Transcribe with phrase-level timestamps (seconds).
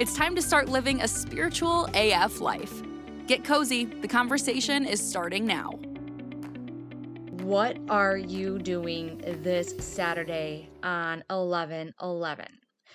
[0.00, 2.72] It's time to start living a spiritual AF life.
[3.26, 5.72] Get cozy, the conversation is starting now.
[7.42, 12.46] What are you doing this Saturday on 11 11?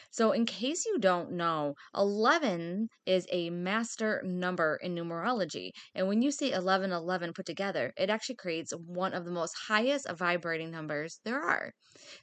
[0.10, 5.70] So, in case you don't know, 11 is a master number in numerology.
[5.94, 10.10] And when you see 1111 put together, it actually creates one of the most highest
[10.10, 11.72] vibrating numbers there are.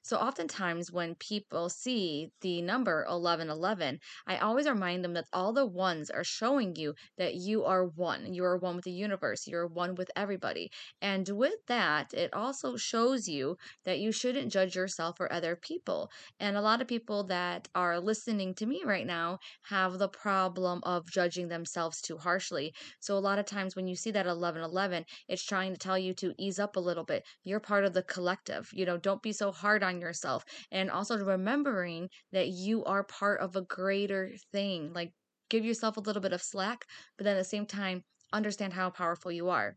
[0.02, 5.66] So, oftentimes when people see the number 1111, I always remind them that all the
[5.66, 8.32] ones are showing you that you are one.
[8.34, 10.70] You are one with the universe, you're one with everybody.
[11.00, 16.10] And with that, it also shows you that you shouldn't judge yourself or other people.
[16.38, 20.80] And a lot of people that are listening to me right now have the problem
[20.84, 22.74] of judging themselves too harshly.
[23.00, 26.14] So a lot of times when you see that 1111, it's trying to tell you
[26.14, 27.24] to ease up a little bit.
[27.44, 28.68] You're part of the collective.
[28.72, 30.44] You know, don't be so hard on yourself.
[30.70, 34.92] And also remembering that you are part of a greater thing.
[34.92, 35.12] Like
[35.50, 36.84] give yourself a little bit of slack,
[37.16, 38.02] but then at the same time,
[38.32, 39.76] understand how powerful you are.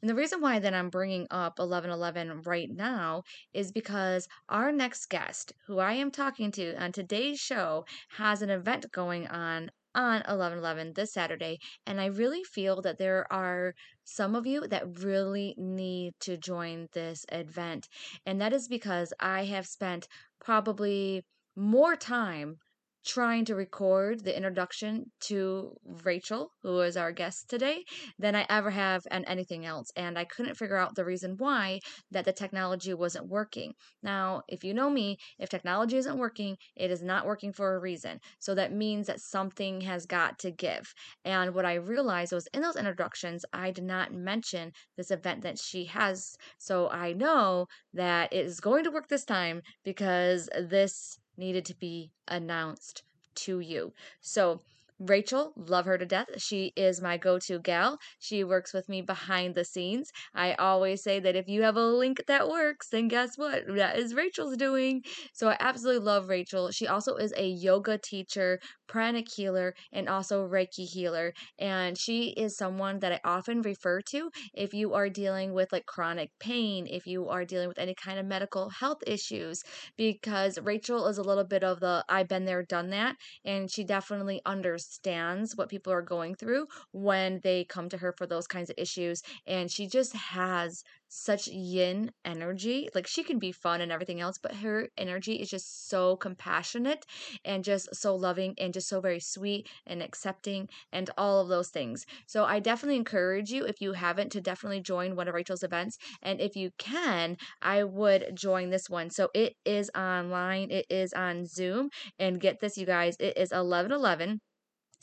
[0.00, 5.06] And the reason why that I'm bringing up 1111 right now is because our next
[5.10, 7.84] guest, who I am talking to on today's show,
[8.16, 11.58] has an event going on on 1111 this Saturday.
[11.86, 16.88] And I really feel that there are some of you that really need to join
[16.92, 17.88] this event.
[18.26, 20.08] And that is because I have spent
[20.40, 21.24] probably
[21.56, 22.58] more time
[23.04, 27.84] trying to record the introduction to Rachele, who is our guest today,
[28.18, 29.90] than I ever have and anything else.
[29.96, 33.74] And I couldn't figure out the reason why that the technology wasn't working.
[34.02, 37.80] Now, if you know me, if technology isn't working, it is not working for a
[37.80, 38.20] reason.
[38.38, 40.92] So that means that something has got to give.
[41.24, 45.58] And what I realized was in those introductions, I did not mention this event that
[45.58, 46.36] she has.
[46.58, 51.74] So I know that it is going to work this time because this needed to
[51.74, 53.02] be announced
[53.34, 53.92] to you.
[54.20, 54.62] So,
[55.04, 56.28] Rachele, love her to death.
[56.38, 57.98] She is my go to gal.
[58.20, 60.10] She works with me behind the scenes.
[60.34, 63.64] I always say that if you have a link that works, then guess what?
[63.66, 65.02] That is Rachele's doing.
[65.32, 66.72] So I absolutely love Rachele.
[66.72, 71.32] She also is a yoga teacher, pranic healer, and also Reiki healer.
[71.58, 75.86] And she is someone that I often refer to if you are dealing with like
[75.86, 79.62] chronic pain, if you are dealing with any kind of medical health issues,
[79.96, 83.16] because Rachele is a little bit of the I've been there, done that.
[83.44, 88.12] And she definitely understands understands what people are going through when they come to her
[88.16, 89.22] for those kinds of issues.
[89.46, 92.88] And she just has such yin energy.
[92.94, 97.04] Like she can be fun and everything else, but her energy is just so compassionate
[97.44, 101.68] and just so loving and just so very sweet and accepting and all of those
[101.68, 102.06] things.
[102.26, 105.98] So I definitely encourage you, if you haven't, to definitely join one of Rachele's events.
[106.22, 109.10] And if you can, I would join this one.
[109.10, 111.90] So it is online, it is on Zoom.
[112.18, 114.40] And get this, you guys, it is 11 11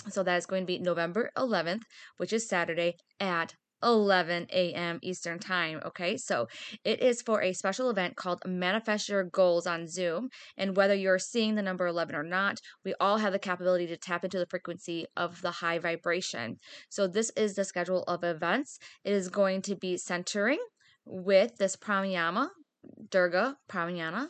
[0.09, 1.83] so that is going to be November 11th,
[2.17, 4.99] which is Saturday at 11 a.m.
[5.01, 5.79] Eastern Time.
[5.85, 6.47] Okay, so
[6.83, 10.29] it is for a special event called Manifest Your Goals on Zoom.
[10.57, 13.97] And whether you're seeing the number 11 or not, we all have the capability to
[13.97, 16.57] tap into the frequency of the high vibration.
[16.89, 18.79] So, this is the schedule of events.
[19.03, 20.59] It is going to be centering
[21.05, 22.49] with this pranayama
[23.09, 24.29] Dirga Pranayama,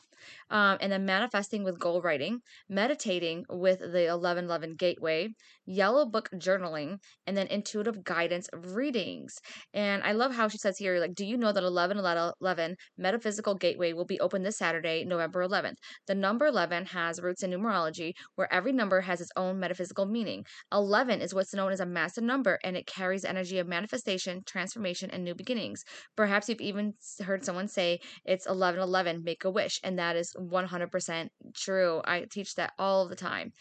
[0.49, 5.29] um, and then manifesting with goal writing, meditating with the 1111 gateway,
[5.65, 6.97] yellow book journaling,
[7.27, 9.35] and then intuitive guidance readings.
[9.73, 13.93] And I love how she says here, like, do you know that 1111 metaphysical gateway
[13.93, 15.75] will be open this Saturday, November 11th?
[16.07, 20.43] The number 11 has roots in numerology, where every number has its own metaphysical meaning.
[20.73, 25.09] 11 is what's known as a master number, and it carries energy of manifestation, transformation,
[25.11, 25.83] and new beginnings.
[26.15, 26.93] Perhaps you've even
[27.23, 32.01] heard someone say it's 1111, make a wish, and that is 100% true.
[32.05, 33.51] I teach that all the time.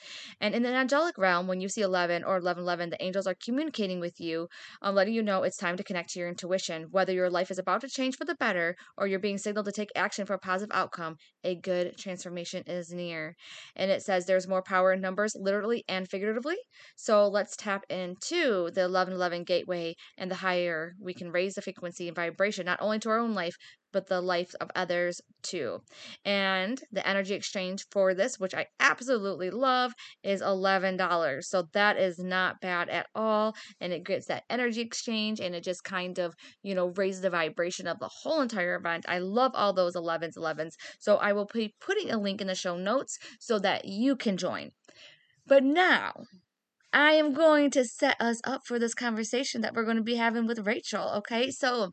[0.40, 4.00] And in the angelic realm, when you see 11 or 1111, the angels are communicating
[4.00, 4.48] with you,
[4.82, 6.88] um, letting you know it's time to connect to your intuition.
[6.90, 9.72] Whether your life is about to change for the better or you're being signaled to
[9.72, 13.34] take action for a positive outcome, a good transformation is near.
[13.76, 16.56] And it says there's more power in numbers, literally and figuratively.
[16.96, 22.08] So let's tap into the 1111 gateway and the higher we can raise the frequency
[22.08, 23.56] and vibration, not only to our own life,
[23.92, 25.80] but the life of others too.
[26.24, 29.92] And the energy exchange for this, which I absolutely love,
[30.22, 31.44] is $11.
[31.44, 33.54] So that is not bad at all.
[33.80, 37.30] And it gets that energy exchange and it just kind of, you know, raises the
[37.30, 39.04] vibration of the whole entire event.
[39.08, 40.74] I love all those 11s, 11s.
[40.98, 44.36] So I will be putting a link in the show notes so that you can
[44.36, 44.70] join.
[45.46, 46.12] But now,
[46.98, 50.16] I am going to set us up for this conversation that we're going to be
[50.16, 51.18] having with Rachele.
[51.18, 51.52] Okay.
[51.52, 51.92] So,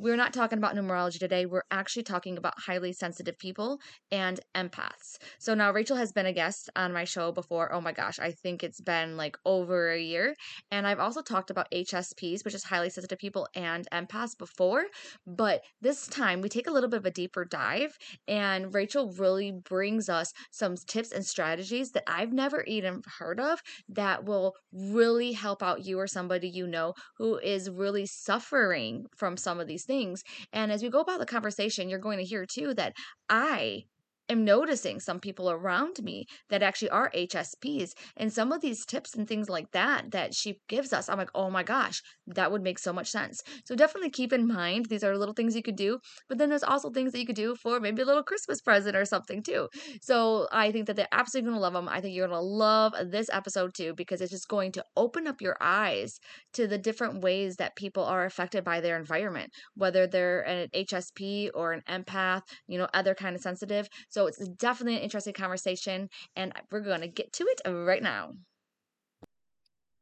[0.00, 1.44] we're not talking about numerology today.
[1.44, 3.80] We're actually talking about highly sensitive people
[4.12, 5.18] and empaths.
[5.40, 7.72] So now Rachele has been a guest on my show before.
[7.72, 10.36] Oh my gosh, I think it's been like over a year.
[10.70, 14.84] And I've also talked about HSPs, which is highly sensitive people and empaths before.
[15.26, 17.98] But this time we take a little bit of a deeper dive,
[18.28, 23.60] and Rachele really brings us some tips and strategies that I've never even heard of
[23.88, 24.37] that will
[24.72, 29.66] really help out you or somebody you know who is really suffering from some of
[29.66, 30.22] these things.
[30.52, 32.94] And as we go about the conversation, you're going to hear too that
[33.28, 33.84] I
[34.28, 37.94] am noticing some people around me that actually are HSPs.
[38.16, 41.30] And some of these tips and things like that that she gives us, I'm like,
[41.34, 43.42] oh my gosh, that would make so much sense.
[43.64, 45.98] So definitely keep in mind these are little things you could do,
[46.28, 48.96] but then there's also things that you could do for maybe a little Christmas present
[48.96, 49.68] or something too.
[50.00, 51.88] So I think that they're absolutely gonna love them.
[51.88, 55.40] I think you're gonna love this episode too because it's just going to open up
[55.40, 56.18] your eyes
[56.54, 61.50] to the different ways that people are affected by their environment, whether they're an HSP
[61.54, 63.88] or an empath, you know, other kind of sensitive.
[64.08, 68.02] So so it's definitely an interesting conversation, and we're going to get to it right
[68.02, 68.32] now.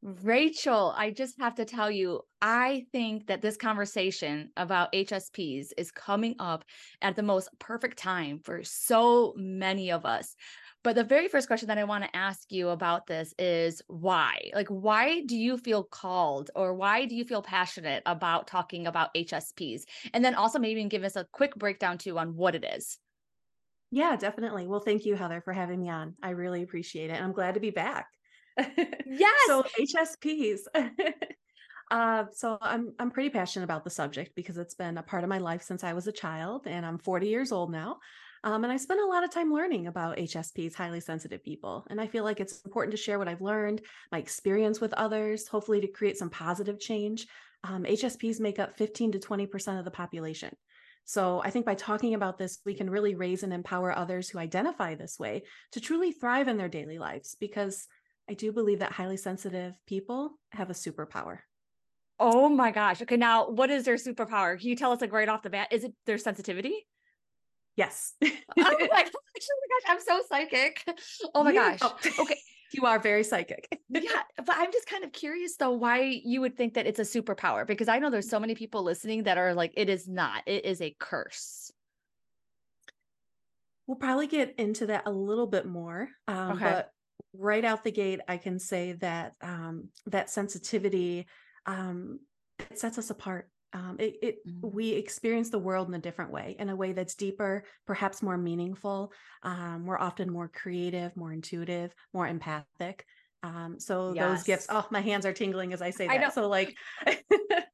[0.03, 5.91] Rachele, I just have to tell you, I think that this conversation about HSPs is
[5.91, 6.65] coming up
[7.03, 10.35] at the most perfect time for so many of us.
[10.83, 14.51] But the very first question that I want to ask you about this is why?
[14.55, 19.13] Like, why do you feel called or why do you feel passionate about talking about
[19.15, 19.83] HSPs?
[20.15, 22.99] And then also maybe give us a quick breakdown too on what it is.
[23.91, 24.67] Yeah, definitely.
[24.67, 26.17] Well, thank you, Heather, for having me on.
[26.23, 27.21] I really appreciate it.
[27.21, 28.09] I'm glad to be back.
[29.05, 29.33] Yes.
[29.47, 30.67] so HSPs.
[31.91, 35.31] uh, so I'm I'm pretty passionate about the subject because it's been a part of
[35.31, 37.99] my life since I was a child, and I'm 40 years old now.
[38.45, 41.87] Um, and I spent a lot of time learning about HSPs, highly sensitive people.
[41.91, 45.49] And I feel like it's important to share what I've learned, my experience with others,
[45.49, 47.27] hopefully to create some positive change.
[47.65, 50.55] Um, HSPs make up 15 to 20% of the population.
[51.07, 54.41] So I think by talking about this, we can really raise and empower others who
[54.41, 57.87] identify this way to truly thrive in their daily lives because
[58.29, 61.39] I do believe that highly sensitive people have a superpower.
[62.19, 63.01] Oh my gosh.
[63.03, 63.17] Okay.
[63.17, 64.59] Now, what is their superpower?
[64.59, 65.69] Can you tell us like right off the bat?
[65.71, 66.87] Is it their sensitivity?
[67.77, 68.15] Yes.
[68.25, 68.81] oh, my gosh.
[68.81, 69.87] oh my gosh.
[69.87, 70.83] I'm so psychic.
[71.35, 71.77] Oh my yeah.
[71.77, 72.19] gosh.
[72.19, 72.39] Okay.
[72.73, 73.81] You are very psychic.
[73.89, 77.03] yeah, but I'm just kind of curious though why you would think that it's a
[77.03, 80.43] superpower because I know there's so many people listening that are like it is not.
[80.47, 81.71] It is a curse.
[83.87, 86.09] We'll probably get into that a little bit more.
[86.27, 86.65] Um, okay.
[86.65, 86.91] but
[87.33, 91.27] right out the gate I can say that um, that sensitivity
[91.67, 92.21] um,
[92.59, 94.75] it sets us apart um, it, it mm-hmm.
[94.75, 98.39] we experience the world in a different way in a way that's deeper perhaps more
[98.39, 99.13] meaningful
[99.43, 103.05] um, we're often more creative more intuitive more empathic
[103.43, 104.25] um, so yes.
[104.25, 106.31] those gifts oh my hands are tingling as i say that I know.
[106.31, 106.75] so like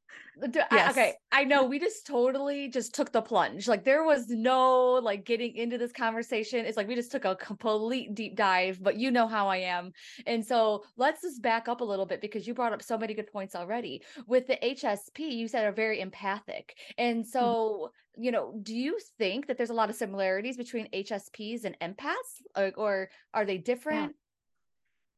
[0.55, 0.90] yes.
[0.90, 5.25] okay i know we just totally just took the plunge like there was no like
[5.25, 9.11] getting into this conversation it's like we just took a complete deep dive but you
[9.11, 9.93] know how i am
[10.26, 13.14] and so let's just back up a little bit because you brought up so many
[13.14, 17.28] good points already with the hsp you said are very empathic and mm-hmm.
[17.28, 18.23] so mm-hmm.
[18.25, 22.40] you know do you think that there's a lot of similarities between hsps and empaths
[22.57, 24.14] or, or are they different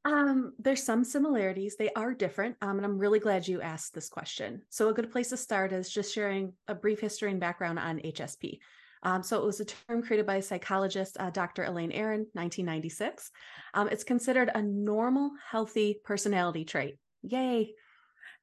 [0.05, 1.77] um, there's some similarities.
[1.77, 2.57] They are different.
[2.61, 4.63] Um, and I'm really glad you asked this question.
[4.69, 8.01] So, a good place to start is just sharing a brief history and background on
[8.01, 8.59] HSP.
[9.03, 11.65] Um, so, it was a term created by psychologist uh, Dr.
[11.65, 13.31] Elaine Aron, 1996.
[13.73, 16.97] Um, it's considered a normal, healthy personality trait.
[17.23, 17.73] Yay.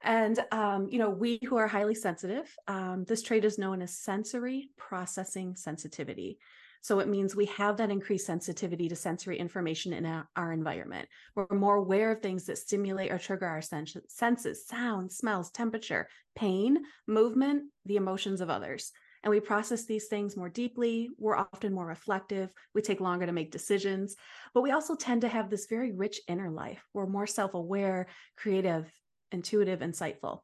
[0.04, 3.96] And, um, you know, we who are highly sensitive, um, this trait is known as
[3.96, 6.40] sensory processing sensitivity.
[6.82, 11.08] So it means we have that increased sensitivity to sensory information in our, our environment.
[11.36, 16.80] We're more aware of things that stimulate or trigger our senses, sound, smells, temperature, pain,
[17.08, 18.92] movement, the emotions of others.
[19.24, 21.10] And we process these things more deeply.
[21.20, 22.52] We're often more reflective.
[22.74, 24.16] We take longer to make decisions.
[24.54, 26.84] But we also tend to have this very rich inner life.
[26.94, 28.92] We're more self aware, creative,
[29.32, 30.40] intuitive, insightful.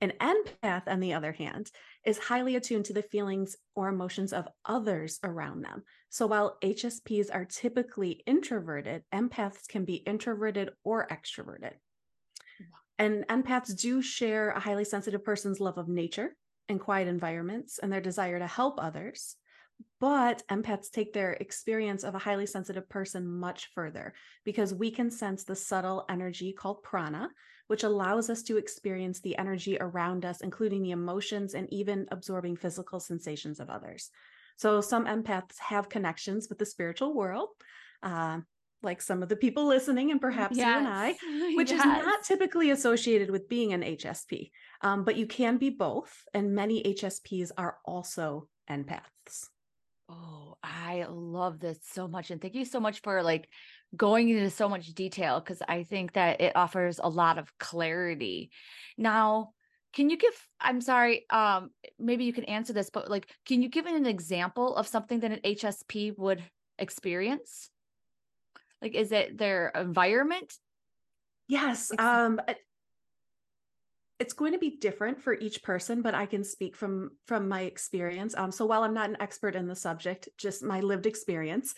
[0.00, 1.70] An empath, on the other hand,
[2.04, 5.82] is highly attuned to the feelings or emotions of others around them.
[6.10, 11.72] So while HSPs are typically introverted, empaths can be introverted or extroverted.
[12.98, 16.36] And empaths do share a highly sensitive person's love of nature,
[16.68, 19.36] and quiet environments and their desire to help others.
[20.00, 25.10] But empaths take their experience of a highly sensitive person much further because we can
[25.10, 27.28] sense the subtle energy called prana,
[27.66, 32.56] which allows us to experience the energy around us, including the emotions and even absorbing
[32.56, 34.10] physical sensations of others.
[34.56, 37.48] So, some empaths have connections with the spiritual world.
[38.02, 38.40] Uh,
[38.82, 40.66] like some of the people listening, and perhaps yes.
[40.66, 41.80] you and I, which yes.
[41.80, 44.50] is not typically associated with being an HSP.
[44.80, 49.48] Um, but you can be both, and many HSPs are also empaths.
[50.08, 52.30] Oh, I love this so much.
[52.30, 53.48] And thank you so much for like
[53.96, 58.50] going into so much detail because I think that it offers a lot of clarity.
[58.96, 59.50] Now,
[59.92, 63.68] can you give I'm sorry, um, maybe you can answer this, but like, can you
[63.68, 66.42] give an example of something that an HSP would
[66.78, 67.70] experience?
[68.80, 70.54] Like, is it their environment?
[71.46, 71.92] Yes.
[71.98, 72.40] Um,
[74.18, 77.62] it's going to be different for each person but i can speak from from my
[77.62, 81.74] experience um, so while i'm not an expert in the subject just my lived experience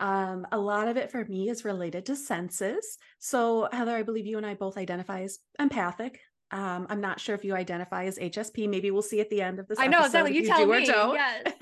[0.00, 4.26] um, a lot of it for me is related to senses so heather i believe
[4.26, 6.20] you and i both identify as empathic
[6.50, 8.68] um, I'm not sure if you identify as HSP.
[8.68, 9.78] Maybe we'll see at the end of this.
[9.80, 10.36] I know exactly.
[10.36, 11.18] You, you tell me.
[11.18, 11.52] Yes.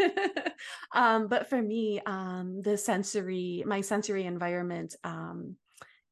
[0.93, 5.57] um, but for me, um, the sensory, my sensory environment, um,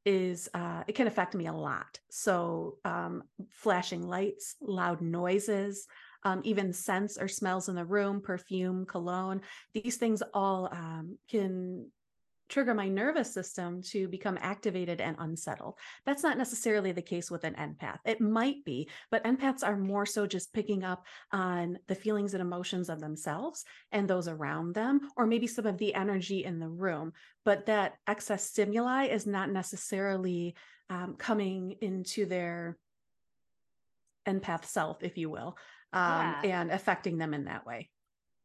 [0.06, 1.98] is uh, it can affect me a lot.
[2.10, 5.86] So, um, flashing lights, loud noises,
[6.24, 9.42] um, even scents or smells in the room, perfume, cologne,
[9.74, 11.90] these things all um, can
[12.50, 15.76] trigger my nervous system to become activated and unsettled.
[16.04, 17.99] That's not necessarily the case with an empath.
[18.04, 22.42] It might be, but empaths are more so just picking up on the feelings and
[22.42, 26.69] emotions of themselves and those around them, or maybe some of the energy in the
[26.69, 27.12] room.
[27.45, 30.54] But that excess stimuli is not necessarily
[30.90, 32.76] um, coming into their
[34.26, 35.57] empath self, if you will,
[35.92, 36.61] um, yeah.
[36.61, 37.90] and affecting them in that way.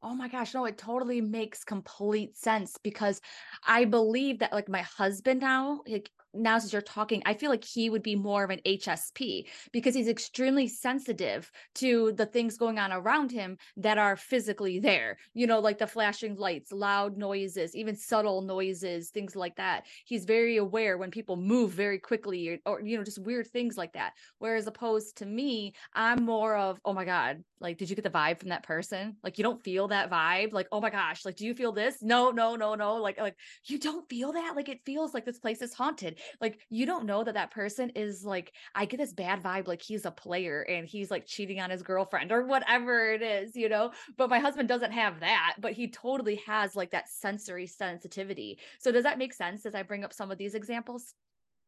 [0.07, 3.21] Oh my gosh, no, it totally makes complete sense because
[3.65, 7.63] I believe that like my husband now, like now since you're talking, I feel like
[7.63, 12.77] he would be more of an HSP because he's extremely sensitive to the things going
[12.77, 15.17] on around him that are physically there.
[15.33, 19.87] You know, like the flashing lights, loud noises, even subtle noises, things like that.
[20.05, 23.75] He's very aware when people move very quickly or, or you know, just weird things
[23.75, 24.13] like that.
[24.37, 28.09] Whereas opposed to me, I'm more of, oh my God, like, did you get the
[28.09, 29.17] vibe from that person?
[29.23, 30.53] Like, you don't feel that vibe.
[30.53, 31.97] Like, oh my gosh, like, do you feel this?
[32.01, 32.95] No, no, no, no.
[32.95, 33.35] Like, like
[33.65, 34.55] you don't feel that.
[34.55, 37.89] Like, it feels like this place is haunted like you don't know that that person
[37.91, 41.59] is like i get this bad vibe like he's a player and he's like cheating
[41.59, 45.55] on his girlfriend or whatever it is you know but my husband doesn't have that
[45.59, 49.83] but he totally has like that sensory sensitivity so does that make sense as i
[49.83, 51.13] bring up some of these examples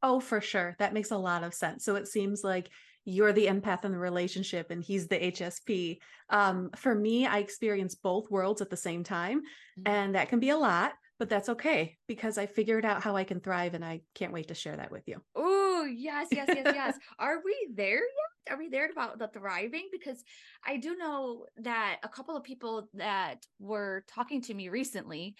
[0.04, 2.70] oh for sure that makes a lot of sense so it seems like
[3.08, 6.00] you're the empath in the relationship and he's the HSP.
[6.30, 9.84] Um, for me, I experience both worlds at the same time, mm-hmm.
[9.86, 13.24] and that can be a lot but that's okay because I figured out how I
[13.24, 15.22] can thrive and I can't wait to share that with you.
[15.36, 16.98] Oh, yes, yes, yes, yes.
[17.20, 18.54] Are we there yet?
[18.54, 19.90] Are we there about the thriving?
[19.92, 20.24] Because
[20.66, 25.36] I do know that a couple of people that were talking to me recently,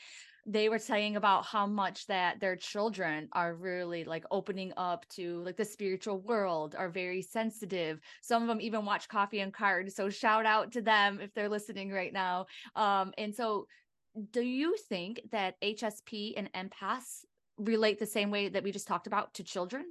[0.50, 5.44] they were saying about how much that their children are really like opening up to
[5.44, 8.00] like the spiritual world, are very sensitive.
[8.22, 9.94] Some of them even watch Coffee and Cards.
[9.94, 12.46] So shout out to them if they're listening right now.
[12.78, 13.68] Um, and so
[14.32, 17.26] do you think that HSP and empaths
[17.58, 19.86] relate the same way that we just talked about to children?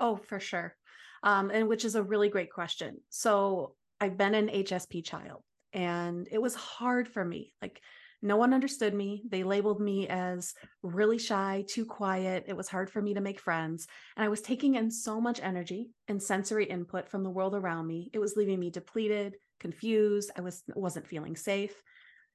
[0.00, 0.74] Oh, for sure.
[1.22, 2.98] Um, and which is a really great question.
[3.10, 5.42] So I've been an HSP child
[5.72, 7.52] and it was hard for me.
[7.62, 7.80] Like
[8.20, 9.22] no one understood me.
[9.28, 12.44] They labeled me as really shy, too quiet.
[12.48, 13.86] It was hard for me to make friends.
[14.16, 17.86] And I was taking in so much energy and sensory input from the world around
[17.86, 18.10] me.
[18.12, 20.30] It was leaving me depleted, confused.
[20.36, 21.74] I was wasn't feeling safe.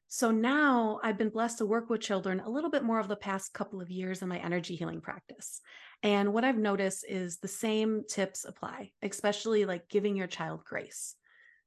[0.08, 3.16] So now I've been blessed to work with children a little bit more of the
[3.16, 5.60] past couple of years in my energy healing practice.
[6.04, 11.16] And what I've noticed is the same tips apply, especially like giving your child grace.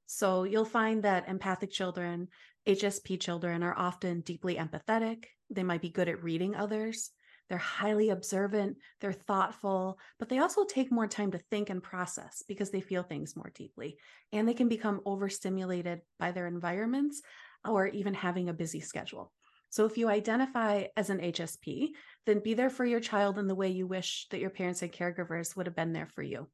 [0.06, 2.28] So you'll find that empathic children,
[2.66, 5.26] HSP children are often deeply empathetic.
[5.50, 7.11] They might be good at reading others.
[7.49, 12.42] They're highly observant, they're thoughtful, but they also take more time to think and process
[12.49, 13.99] because they feel things more deeply.
[14.32, 17.23] And they can become overstimulated by their environments
[17.64, 19.32] or even having a busy schedule.
[19.70, 21.90] So if you identify as an HSP,
[22.25, 24.92] then be there for your child in the way you wish that your parents and
[24.92, 26.49] caregivers would have been there for you.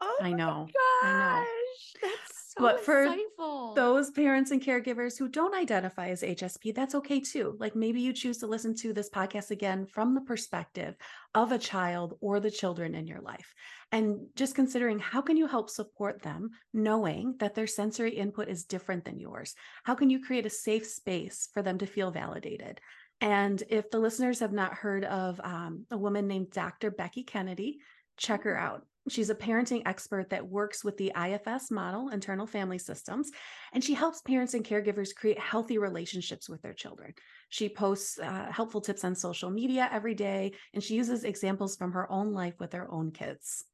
[0.00, 0.68] Oh I know.
[1.02, 2.08] I know.
[2.08, 2.23] That's
[2.56, 3.74] So but for insightful.
[3.74, 7.56] those parents and caregivers who don't identify as HSP, that's okay too.
[7.58, 10.94] Like maybe you choose to listen to this podcast again from the perspective
[11.34, 13.52] of a child or the children in your life.
[13.90, 18.64] And just considering how can you help support them knowing that their sensory input is
[18.64, 19.54] different than yours?
[19.82, 22.80] How can you create a safe space for them to feel validated?
[23.20, 26.90] And if the listeners have not heard of um, a woman named Dr.
[26.92, 27.78] Becky Kennedy,
[28.16, 28.86] check her out.
[29.08, 33.30] She's a parenting expert that works with the IFS model, internal family systems,
[33.72, 37.12] and she helps parents and caregivers create healthy relationships with their children.
[37.50, 41.92] She posts uh, helpful tips on social media every day, and she uses examples from
[41.92, 43.64] her own life with her own kids.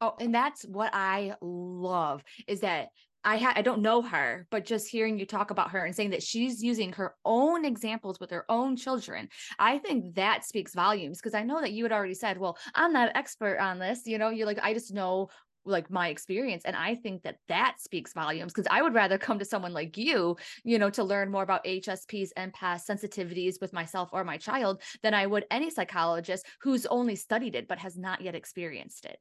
[0.00, 2.88] Oh, and that's what I love is that
[3.22, 6.10] I ha- I don't know her, but just hearing you talk about her and saying
[6.10, 11.18] that she's using her own examples with her own children, I think that speaks volumes
[11.18, 14.06] because I know that you had already said, "Well, I'm not an expert on this."
[14.06, 15.28] You know, you're like, I just know
[15.66, 19.38] like my experience and i think that that speaks volumes because i would rather come
[19.38, 23.72] to someone like you you know to learn more about hsps and past sensitivities with
[23.72, 27.98] myself or my child than i would any psychologist who's only studied it but has
[27.98, 29.18] not yet experienced it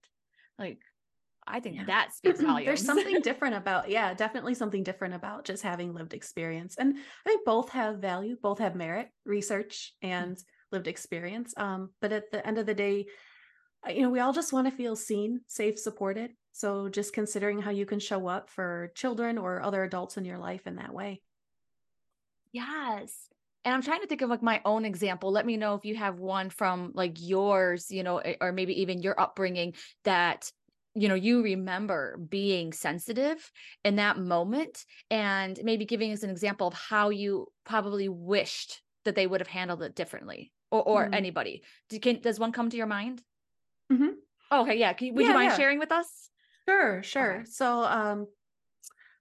[0.57, 0.79] like
[1.49, 1.85] I think yeah.
[1.85, 2.65] that speaks volumes.
[2.65, 6.75] There's something different about, yeah, definitely something different about just having lived experience.
[6.77, 10.09] And I think both have value, both have merit, research mm.
[10.09, 10.37] and
[10.71, 11.53] lived experience.
[11.57, 13.07] Um, but at the end of the day,
[13.87, 16.31] you know, we all just want to feel seen, safe, supported.
[16.51, 20.37] So just considering how you can show up for children or other adults in your
[20.37, 21.21] life in that way.
[22.51, 23.29] Yes.
[23.65, 25.31] And I'm trying to think of like my own example.
[25.31, 29.01] Let me know if you have one from like yours, you know, or maybe even
[29.01, 29.75] your upbringing
[30.05, 30.51] that
[30.99, 33.51] you know you remember being sensitive
[33.85, 39.15] in that moment and maybe giving us an example of how you probably wished that
[39.15, 41.13] they would have handled it differently or, or mm-hmm.
[41.13, 43.21] anybody Do, can, does one come to your mind
[43.91, 44.09] mm-hmm.
[44.51, 45.57] oh, okay yeah you, would yeah, you mind yeah.
[45.57, 46.29] sharing with us
[46.67, 47.45] sure sure okay.
[47.45, 48.27] so um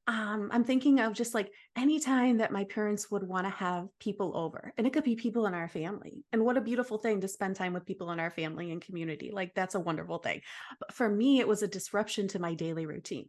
[0.09, 3.89] um, I'm thinking of just like any time that my parents would want to have
[4.01, 6.25] people over, and it could be people in our family.
[6.33, 9.31] And what a beautiful thing to spend time with people in our family and community.
[9.33, 10.41] Like, that's a wonderful thing.
[10.81, 13.29] But for me, it was a disruption to my daily routine.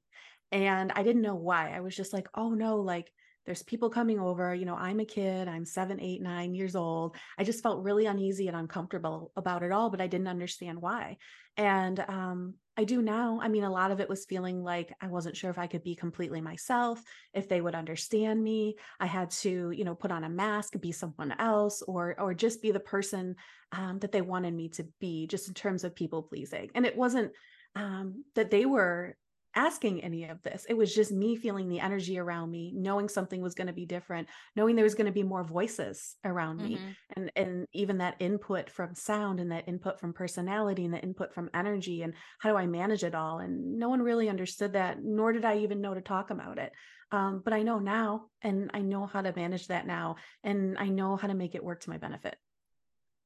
[0.54, 1.76] And I didn't know why.
[1.76, 3.12] I was just like, oh no, like
[3.50, 4.53] there's people coming over.
[4.53, 7.15] You know, I'm a kid, I'm seven, eight, nine years old.
[7.36, 11.18] I just felt really uneasy and uncomfortable about it all, but I didn't understand why.
[11.58, 13.39] And um, I do now.
[13.41, 15.82] I mean, a lot of it was feeling like I wasn't sure if I could
[15.82, 17.01] be completely myself,
[17.34, 18.76] if they would understand me.
[19.00, 22.62] I had to, you know, put on a mask, be someone else, or or just
[22.62, 23.36] be the person
[23.71, 26.69] um, that they wanted me to be, just in terms of people pleasing.
[26.76, 27.32] And it wasn't
[27.76, 29.17] um, that they were
[29.56, 30.66] asking any of this.
[30.70, 33.86] It was just me feeling the energy around me, knowing something was going to be
[33.86, 36.70] different, knowing there was going to be more voices around mm-hmm.
[36.70, 36.80] me
[37.16, 41.34] and and even that input from sound and that input from personality and the input
[41.34, 43.40] from energy and how do I manage it all?
[43.40, 46.72] And no one really understood that, nor did I even know to talk about it.
[47.12, 50.90] Um, but I know now and I know how to manage that now and I
[50.90, 52.38] know how to make it work to my benefit.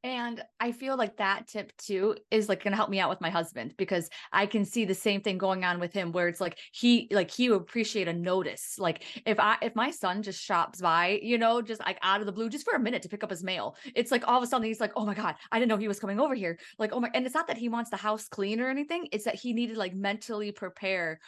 [0.06, 3.22] And I feel like that tip too is like going to help me out with
[3.22, 6.42] my husband because I can see the same thing going on with him where it's
[6.42, 8.78] like he like he would appreciate a notice.
[8.78, 12.26] Like if I if my son just shops by, you know, just like out of
[12.26, 13.78] the blue just for a minute to pick up his mail.
[13.96, 15.88] It's like all of a sudden he's like, "Oh my god, I didn't know he
[15.88, 18.28] was coming over here." Like, "Oh my." And it's not that he wants the house
[18.28, 19.08] clean or anything.
[19.14, 21.22] It's that he needed like mentally prepare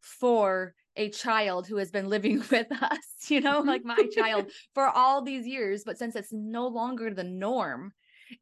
[0.00, 4.88] for a child who has been living with us, you know, like my child for
[4.88, 7.92] all these years, but since it's no longer the norm,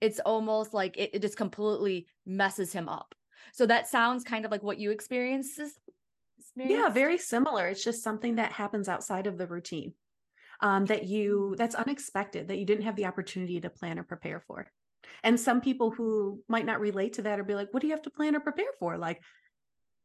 [0.01, 3.14] it's almost like it, it just completely messes him up.
[3.53, 5.61] So that sounds kind of like what you experienced.
[6.57, 7.68] Yeah, very similar.
[7.68, 9.95] It's just something that happens outside of the routine.
[10.61, 14.38] Um, that you that's unexpected that you didn't have the opportunity to plan or prepare
[14.47, 14.71] for
[15.23, 17.92] and some people who might not relate to that or be like what do you
[17.92, 19.21] have to plan or prepare for like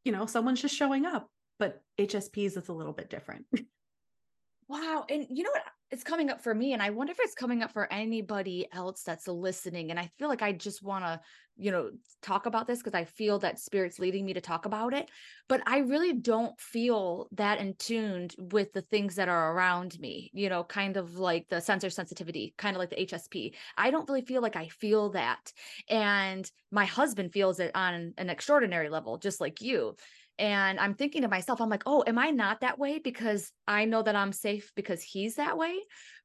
[0.04, 3.46] you know someone's just showing up but hsps is a little bit different
[4.68, 7.34] wow and you know what it's coming up for me and i wonder if it's
[7.34, 11.20] coming up for anybody else that's listening and i feel like i just want to
[11.60, 11.90] you know
[12.22, 15.10] talk about this because i feel that spirit's leading me to talk about it
[15.48, 20.30] but i really don't feel that in tuned with the things that are around me
[20.34, 24.08] you know kind of like the sensor sensitivity kind of like the hsp i don't
[24.08, 25.52] really feel like i feel that
[25.90, 29.96] and my husband feels it on an extraordinary level just like you
[30.40, 33.86] and I'm thinking to myself, I'm like, oh, am I not that way because I
[33.86, 35.80] know that I'm safe because he's that way?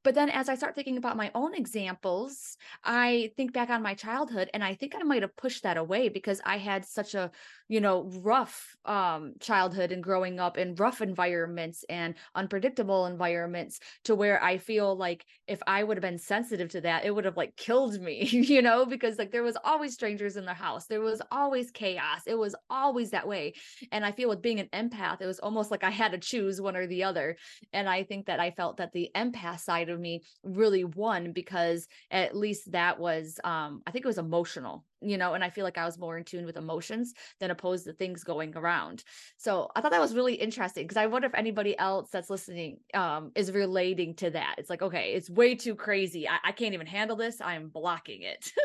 [0.05, 3.95] But then as I start thinking about my own examples, I think back on my
[3.95, 7.31] childhood and I think I might have pushed that away because I had such a,
[7.69, 14.15] you know, rough um childhood and growing up in rough environments and unpredictable environments to
[14.15, 17.37] where I feel like if I would have been sensitive to that, it would have
[17.37, 20.87] like killed me, you know, because like there was always strangers in the house.
[20.87, 22.23] There was always chaos.
[22.27, 23.55] It was always that way.
[23.93, 26.61] And I feel with being an empath, it was almost like I had to choose
[26.61, 27.37] one or the other.
[27.73, 31.87] And I think that I felt that the empath side of me really won because
[32.11, 35.65] at least that was um I think it was emotional you know and I feel
[35.65, 39.05] like I was more in tune with emotions than opposed to things going around.
[39.37, 42.79] So I thought that was really interesting because I wonder if anybody else that's listening
[42.95, 44.57] um is relating to that.
[44.59, 46.29] It's like okay it's way too crazy.
[46.29, 47.41] I, I can't even handle this.
[47.41, 48.51] I'm blocking it.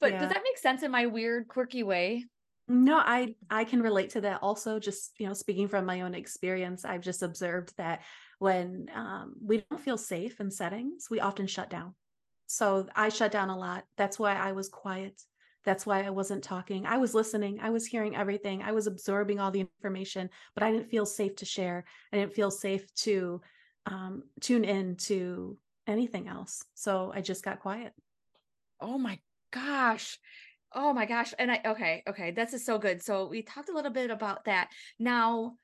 [0.00, 0.20] But yeah.
[0.20, 2.26] does that make sense in my weird quirky way?
[2.68, 6.14] No, I I can relate to that also just, you know, speaking from my own
[6.14, 8.02] experience, I've just observed that
[8.38, 11.94] when um, we don't feel safe in settings, we often shut down.
[12.46, 13.84] So I shut down a lot.
[13.96, 15.20] That's why I was quiet.
[15.64, 16.86] That's why I wasn't talking.
[16.86, 17.58] I was listening.
[17.60, 18.62] I was hearing everything.
[18.62, 21.84] I was absorbing all the information, but I didn't feel safe to share.
[22.12, 23.42] I didn't feel safe to
[23.86, 26.64] um, tune in to anything else.
[26.74, 27.92] So I just got quiet.
[28.80, 29.18] Oh my
[29.50, 30.18] gosh.
[30.72, 31.34] Oh my gosh.
[31.38, 32.30] And I, okay, okay.
[32.30, 33.02] This is so good.
[33.02, 34.70] So we talked a little bit about that.
[34.98, 35.54] Now,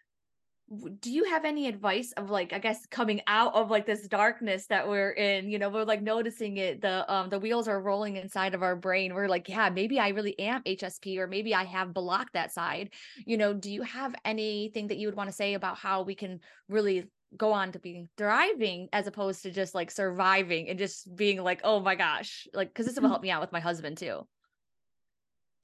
[1.00, 4.66] do you have any advice of like i guess coming out of like this darkness
[4.66, 8.16] that we're in you know we're like noticing it the um the wheels are rolling
[8.16, 11.64] inside of our brain we're like yeah maybe i really am hsp or maybe i
[11.64, 12.90] have blocked that side
[13.26, 16.14] you know do you have anything that you would want to say about how we
[16.14, 17.04] can really
[17.36, 21.60] go on to being thriving as opposed to just like surviving and just being like
[21.62, 23.10] oh my gosh like because this will mm-hmm.
[23.10, 24.26] help me out with my husband too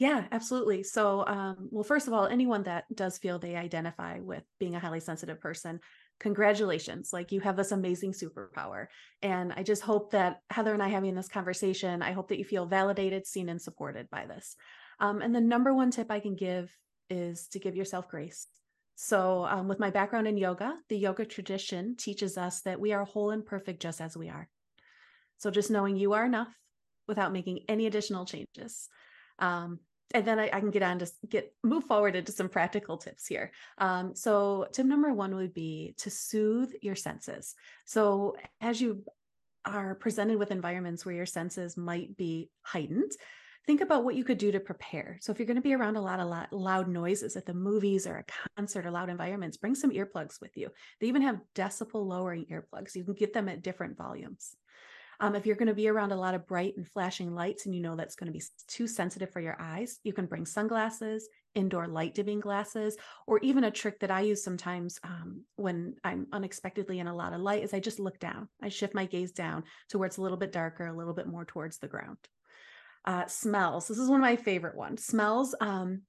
[0.01, 0.83] yeah, absolutely.
[0.83, 4.81] So, um, well, first of all, anyone that does feel they identify with being a
[4.81, 5.79] highly sensitive person,
[6.19, 7.11] congratulations.
[7.13, 8.87] Like you have this amazing superpower.
[9.21, 12.47] And I just hope that Heather and I having this conversation, I hope that you
[12.47, 14.57] feel validated, seen, and supported by this.
[15.01, 16.75] Um, and the number one tip I can give
[17.11, 18.47] is to give yourself grace.
[18.95, 23.05] So, um, with my background in yoga, the yoga tradition teaches us that we are
[23.05, 24.49] whole and perfect just as we are.
[25.37, 26.49] So, just knowing you are enough
[27.07, 28.89] without making any additional changes.
[29.39, 29.79] Um,
[30.13, 33.27] and then I, I, can get on to get move forward into some practical tips
[33.27, 33.53] here.
[33.79, 37.55] Um, so tip number one would be to soothe your senses.
[37.85, 39.05] So as you
[39.65, 43.13] are presented with environments where your senses might be heightened,
[43.67, 45.19] think about what you could do to prepare.
[45.21, 48.07] So if you're going to be around a lot of loud noises at the movies
[48.07, 48.25] or a
[48.57, 50.71] concert or loud environments, bring some earplugs with you.
[51.01, 52.95] They even have decibel lowering earplugs.
[52.95, 54.57] You can get them at different volumes.
[55.23, 57.75] Um, if you're going to be around a lot of bright and flashing lights and
[57.75, 61.29] you know that's going to be too sensitive for your eyes, you can bring sunglasses,
[61.55, 66.27] indoor light dimming glasses, or even a trick that I use sometimes um, when I'm
[66.33, 68.49] unexpectedly in a lot of light is I just look down.
[68.63, 71.27] I shift my gaze down to where it's a little bit darker, a little bit
[71.27, 72.17] more towards the ground.
[73.05, 73.89] Uh, smells.
[73.89, 75.05] This is one of my favorite ones.
[75.05, 75.55] Smells.
[75.61, 76.03] Um,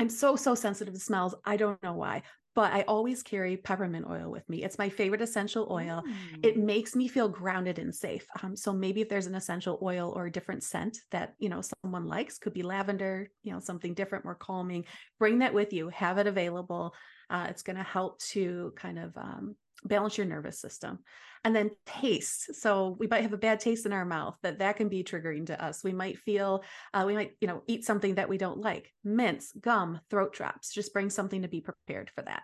[0.00, 1.34] I'm so, so sensitive to smells.
[1.44, 2.22] I don't know why
[2.54, 4.62] but I always carry peppermint oil with me.
[4.62, 6.02] It's my favorite essential oil.
[6.06, 6.44] Mm.
[6.46, 8.26] It makes me feel grounded and safe.
[8.42, 11.62] Um, so maybe if there's an essential oil or a different scent that you know
[11.82, 14.84] someone likes, could be lavender, you know, something different, more calming.
[15.18, 15.88] Bring that with you.
[15.88, 16.94] Have it available.
[17.30, 20.98] Uh, it's going to help to kind of um, balance your nervous system
[21.44, 22.54] and then taste.
[22.54, 25.46] So we might have a bad taste in our mouth that that can be triggering
[25.46, 25.82] to us.
[25.82, 26.62] We might feel
[26.94, 30.72] uh, we might you know eat something that we don't like mints gum throat drops
[30.72, 32.42] just bring something to be prepared for that.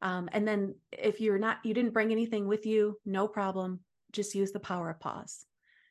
[0.00, 3.80] Um, and then if you're not you didn't bring anything with you no problem
[4.12, 5.44] just use the power of pause.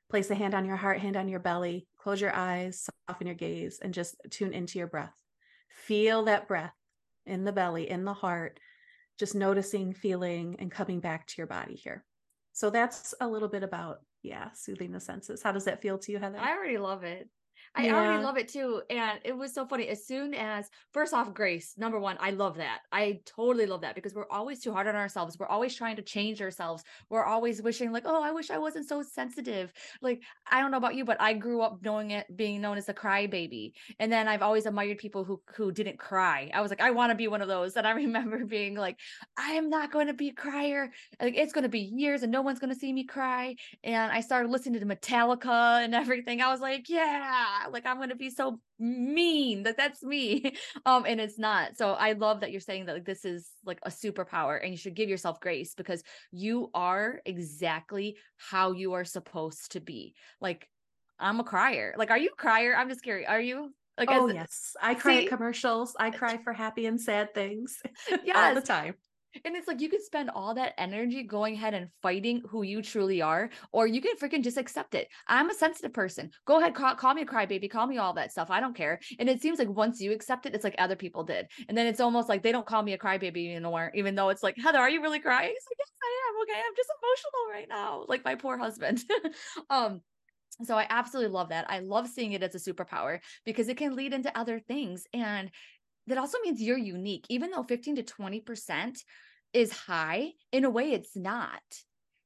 [0.09, 3.35] Place a hand on your heart hand on your belly close your eyes soften your
[3.35, 5.13] gaze and just tune into your breath.
[5.69, 6.73] Feel that breath
[7.25, 8.59] in the belly in the heart
[9.17, 12.03] just noticing, feeling, and coming back to your body here.
[12.53, 15.43] So that's a little bit about, yeah, soothing the senses.
[15.43, 16.39] How does that feel to you, Heather?
[16.39, 17.29] I already love it.
[17.75, 17.95] I yeah.
[17.95, 18.81] already love it too.
[18.89, 19.87] And it was so funny.
[19.87, 22.79] As soon as, first off, grace, number one, I love that.
[22.91, 25.37] I totally love that because we're always too hard on ourselves.
[25.39, 26.83] We're always trying to change ourselves.
[27.09, 29.71] We're always wishing, like, oh, I wish I wasn't so sensitive.
[30.01, 32.89] Like, I don't know about you, but I grew up knowing it, being known as
[32.89, 33.73] a crybaby.
[33.99, 36.49] And then I've always admired people who who didn't cry.
[36.53, 37.75] I was like, I want to be one of those.
[37.75, 38.97] And I remember being like,
[39.37, 40.91] I am not going to be a crier.
[41.21, 43.55] Like, it's going to be years and no one's going to see me cry.
[43.83, 46.41] And I started listening to Metallica and everything.
[46.41, 50.53] I was like, yeah like i'm going to be so mean that that's me.
[50.85, 51.77] Um and it's not.
[51.77, 54.77] So i love that you're saying that like this is like a superpower and you
[54.77, 60.13] should give yourself grace because you are exactly how you are supposed to be.
[60.39, 60.69] Like
[61.19, 61.95] i'm a crier.
[61.97, 62.75] Like are you a crier?
[62.75, 63.73] I'm just curious are you?
[63.97, 64.75] Like oh as, yes.
[64.81, 65.23] I cry see?
[65.23, 65.95] at commercials.
[65.99, 67.77] I cry for happy and sad things
[68.23, 68.93] yeah all the time
[69.45, 72.81] And it's like you could spend all that energy going ahead and fighting who you
[72.81, 75.07] truly are, or you can freaking just accept it.
[75.27, 76.31] I'm a sensitive person.
[76.45, 78.49] Go ahead, call, call me a crybaby, call me all that stuff.
[78.49, 78.99] I don't care.
[79.19, 81.47] And it seems like once you accept it, it's like other people did.
[81.67, 84.43] And then it's almost like they don't call me a crybaby anymore, even though it's
[84.43, 85.49] like, Heather, are you really crying?
[85.49, 86.41] Like, yes, I am.
[86.43, 86.61] Okay.
[86.65, 88.05] I'm just emotional right now.
[88.07, 89.03] Like my poor husband.
[89.69, 90.01] um,
[90.63, 91.69] so I absolutely love that.
[91.69, 95.05] I love seeing it as a superpower because it can lead into other things.
[95.13, 95.51] And
[96.07, 97.25] that also means you're unique.
[97.29, 98.97] Even though 15 to 20%
[99.53, 101.61] is high, in a way, it's not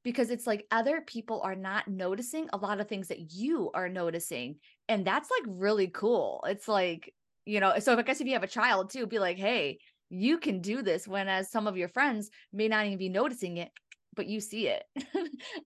[0.03, 3.89] because it's like other people are not noticing a lot of things that you are
[3.89, 4.55] noticing.
[4.89, 6.43] And that's like really cool.
[6.47, 7.13] It's like,
[7.45, 9.79] you know, so I guess if you have a child too, be like, hey,
[10.09, 11.07] you can do this.
[11.07, 13.69] When as some of your friends may not even be noticing it,
[14.15, 14.83] but you see it.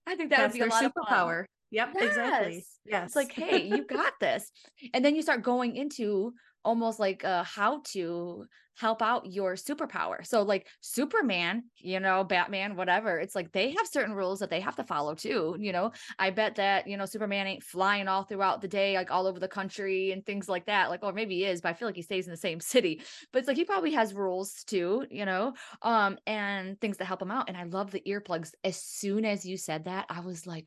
[0.06, 1.42] I think that That's would be a lot superpower.
[1.42, 1.46] of.
[1.72, 2.56] Yep, exactly.
[2.56, 2.80] Yes.
[2.86, 3.06] Yes.
[3.08, 4.52] It's like, hey, you got this.
[4.94, 6.34] And then you start going into
[6.66, 8.46] almost like uh, how to
[8.78, 10.26] help out your superpower.
[10.26, 14.60] So, like Superman, you know, Batman, whatever, it's like they have certain rules that they
[14.60, 15.56] have to follow too.
[15.60, 19.12] You know, I bet that, you know, Superman ain't flying all throughout the day, like
[19.12, 20.90] all over the country and things like that.
[20.90, 23.02] Like, or maybe he is, but I feel like he stays in the same city.
[23.32, 27.22] But it's like he probably has rules too, you know, um, and things that help
[27.22, 27.48] him out.
[27.48, 28.52] And I love the earplugs.
[28.64, 30.66] As soon as you said that, I was like,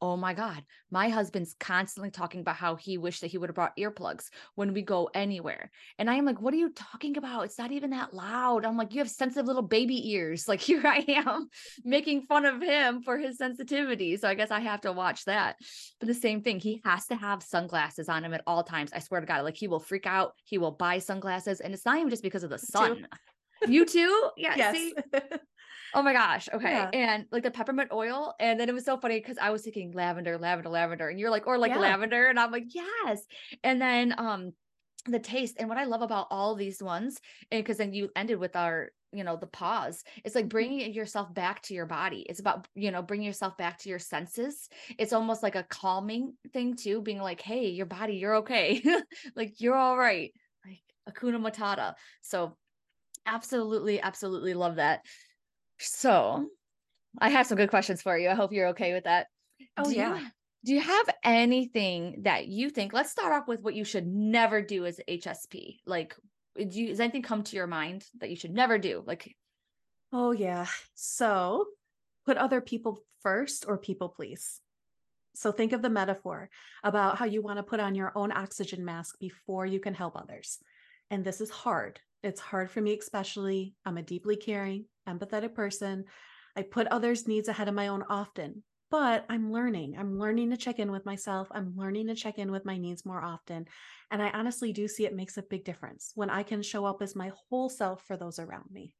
[0.00, 0.62] Oh my God.
[0.90, 4.72] My husband's constantly talking about how he wished that he would have brought earplugs when
[4.72, 5.70] we go anywhere.
[5.98, 7.44] And I am like, what are you talking about?
[7.46, 8.64] It's not even that loud.
[8.64, 10.46] I'm like, you have sensitive little baby ears.
[10.48, 11.48] Like here I am
[11.84, 14.16] making fun of him for his sensitivity.
[14.16, 15.56] So I guess I have to watch that.
[16.00, 18.90] But the same thing, he has to have sunglasses on him at all times.
[18.94, 20.32] I swear to God, like he will freak out.
[20.44, 21.60] He will buy sunglasses.
[21.60, 23.06] And it's not even just because of the sun.
[23.66, 24.30] You too?
[24.36, 24.54] Yeah.
[24.56, 24.74] yes.
[24.74, 24.94] See?
[25.94, 26.48] Oh my gosh.
[26.52, 26.86] Okay.
[26.86, 26.92] Yeah.
[26.92, 28.34] And like the peppermint oil.
[28.40, 31.08] And then it was so funny because I was thinking lavender, lavender, lavender.
[31.08, 31.76] And you're like, or like Yeah.
[31.76, 32.28] lavender.
[32.28, 33.24] And I'm like, yes.
[33.64, 34.52] And then um
[35.06, 35.56] the taste.
[35.58, 37.20] And what I love about all these ones,
[37.50, 40.70] and because then you ended with our, you know, the pause, it's like Mhm.
[40.70, 42.26] bringing yourself back to your body.
[42.28, 44.68] It's about, you know, bringing yourself back to your senses.
[44.98, 48.82] It's almost like a calming thing too, being like, hey, your body, you're okay.
[49.36, 50.32] like you're all right.
[50.66, 51.94] Like Hakuna Matata.
[52.20, 52.58] So
[53.26, 55.04] absolutely, absolutely love that.
[55.78, 56.48] So
[57.18, 58.28] I have some good questions for you.
[58.28, 59.28] I hope you're okay with that.
[59.76, 60.18] Oh, do yeah.
[60.18, 60.26] You,
[60.64, 62.92] do you have anything that you think?
[62.92, 65.78] Let's start off with what you should never do as HSP.
[65.86, 66.16] Like,
[66.56, 69.02] do you, does anything come to your mind that you should never do?
[69.06, 69.34] Like,
[70.12, 70.66] Oh, yeah.
[70.94, 71.66] So
[72.24, 74.60] put other people first or people please.
[75.34, 76.50] So think of the metaphor
[76.82, 80.16] about how you want to put on your own oxygen mask before you can help
[80.16, 80.58] others.
[81.10, 82.00] And this is hard.
[82.22, 83.74] It's hard for me, especially.
[83.84, 86.04] I'm a deeply caring, empathetic person.
[86.56, 89.96] I put others' needs ahead of my own often, but I'm learning.
[89.98, 91.48] I'm learning to check in with myself.
[91.50, 93.66] I'm learning to check in with my needs more often.
[94.10, 97.02] And I honestly do see it makes a big difference when I can show up
[97.02, 98.92] as my whole self for those around me.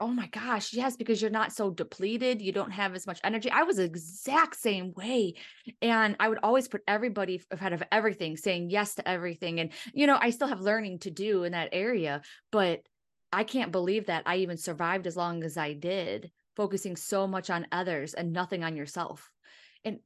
[0.00, 2.42] oh my gosh, yes, because you're not so depleted.
[2.42, 3.50] You don't have as much energy.
[3.50, 5.34] I was exact same way.
[5.80, 9.60] And I would always put everybody ahead of everything, saying yes to everything.
[9.60, 12.80] And, you know, I still have learning to do in that area, but
[13.34, 17.50] I can't believe that I even survived as long as I did, focusing so much
[17.50, 19.30] on others and nothing on yourself.
[19.84, 19.98] And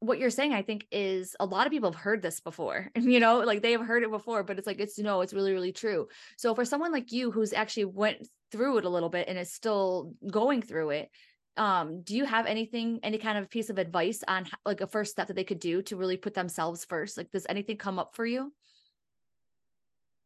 [0.00, 3.18] what you're saying, I think, is a lot of people have heard this before, you
[3.18, 5.72] know, like they have heard it before, but it's like, it's no, it's really, really
[5.72, 6.08] true.
[6.36, 9.52] So for someone like you who's actually went through it a little bit and is
[9.52, 11.10] still going through it,
[11.56, 15.12] um, do you have anything, any kind of piece of advice on like a first
[15.12, 17.16] step that they could do to really put themselves first?
[17.16, 18.52] Like, does anything come up for you?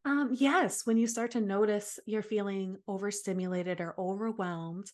[0.03, 4.91] Um, yes, when you start to notice you're feeling overstimulated or overwhelmed,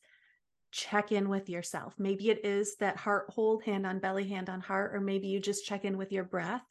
[0.72, 1.96] check in with yourself.
[1.98, 5.40] Maybe it is that heart hold, hand on belly, hand on heart, or maybe you
[5.40, 6.64] just check in with your breath.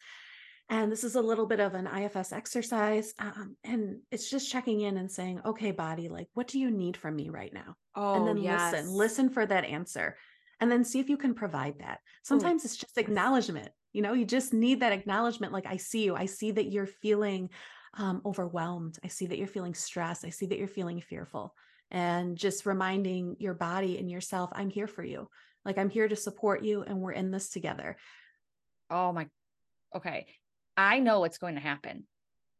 [0.69, 3.15] And this is a little bit of an IFS exercise.
[3.19, 6.97] Um, and it's just checking in and saying, okay, body, like, what do you need
[6.97, 7.77] from me right now?
[7.95, 10.17] Oh, and then listen, listen for that answer.
[10.61, 12.01] And then see if you can provide that.
[12.23, 13.69] Sometimes it's just acknowledgement.
[13.93, 15.53] You know, you just need that acknowledgement.
[15.53, 16.17] Like, I see you.
[16.17, 17.51] I see that you're feeling
[17.95, 18.99] um, overwhelmed.
[19.05, 20.25] I see that you're feeling stressed.
[20.25, 21.55] I see that you're feeling fearful.
[21.91, 25.29] And just reminding your body and yourself, I'm here for you.
[25.65, 27.97] Like, I'm here to support you, and we're in this together.
[28.91, 29.29] Oh my,
[29.95, 30.27] okay.
[30.77, 32.05] I know what's going to happen.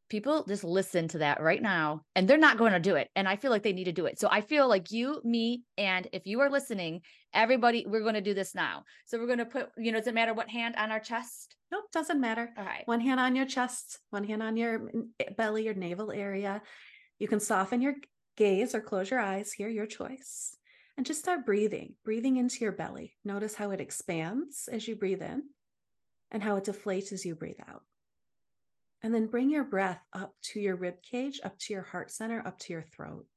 [0.09, 3.09] People just listen to that right now and they're not going to do it.
[3.17, 4.21] And I feel like they need to do it.
[4.21, 7.01] So I feel like you, me, and if you are listening,
[7.35, 8.85] everybody, we're going to do this now.
[9.07, 11.57] So we're going to put, you know, does it matter what hand on our chest?
[11.73, 12.51] Nope, doesn't matter.
[12.57, 12.87] All right.
[12.87, 16.63] One hand on your chest, one hand on your mm, eh, belly or navel area.
[17.19, 17.95] You can soften your
[18.37, 20.57] gaze or close your eyes here, your choice.
[20.97, 23.15] And just start breathing, breathing into your belly.
[23.25, 25.43] Notice how it expands as you breathe in
[26.31, 27.83] and how it deflates as you breathe out.
[29.07, 32.43] And then bring your breath up to your rib cage, up to your heart center,
[32.45, 33.29] up to your throat.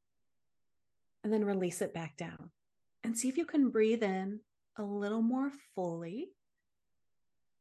[1.24, 2.50] and then release it back down.
[3.04, 4.40] And see if you can breathe in
[4.78, 6.32] a little more fully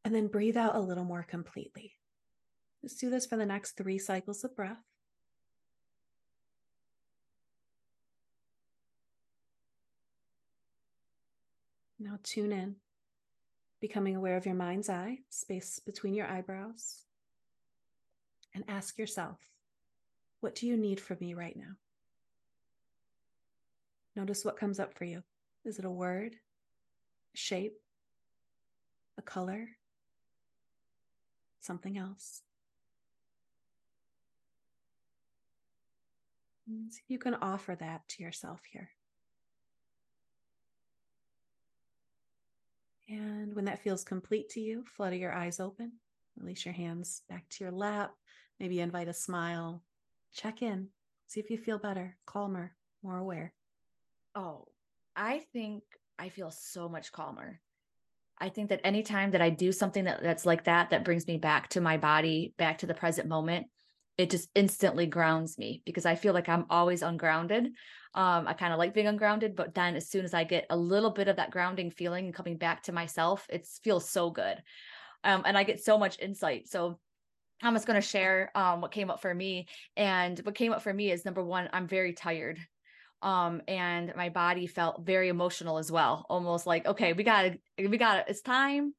[0.06, 1.96] and then breathe out a little more completely.
[2.82, 4.78] Let's do this for the next three cycles of breath.
[11.98, 12.76] Now tune in,
[13.82, 17.04] becoming aware of your mind's eye, space between your eyebrows,
[18.58, 19.38] and ask yourself,
[20.40, 21.76] what do you need from me right now?
[24.16, 25.22] Notice what comes up for you.
[25.64, 26.34] Is it a word,
[27.34, 27.76] a shape,
[29.16, 29.68] a color,
[31.60, 32.42] something else?
[37.06, 38.90] You can offer that to yourself here.
[43.08, 45.92] And when that feels complete to you, flutter your eyes open,
[46.36, 48.14] release your hands back to your lap,
[48.60, 49.82] maybe invite a smile,
[50.34, 50.88] check in,
[51.26, 53.52] see if you feel better, calmer, more aware.
[54.34, 54.66] Oh,
[55.16, 55.82] I think
[56.18, 57.60] I feel so much calmer.
[58.40, 61.38] I think that anytime that I do something that, that's like that, that brings me
[61.38, 63.66] back to my body, back to the present moment,
[64.16, 67.66] it just instantly grounds me because I feel like I'm always ungrounded.
[68.14, 70.76] Um, I kind of like being ungrounded, but then as soon as I get a
[70.76, 74.60] little bit of that grounding feeling and coming back to myself, it feels so good.
[75.24, 76.68] Um, and I get so much insight.
[76.68, 76.98] So
[77.62, 79.66] I'm just going to share um, what came up for me.
[79.96, 82.58] And what came up for me is number one, I'm very tired.
[83.20, 87.88] Um, and my body felt very emotional as well, almost like, okay, we got to,
[87.88, 88.94] we got to, it's time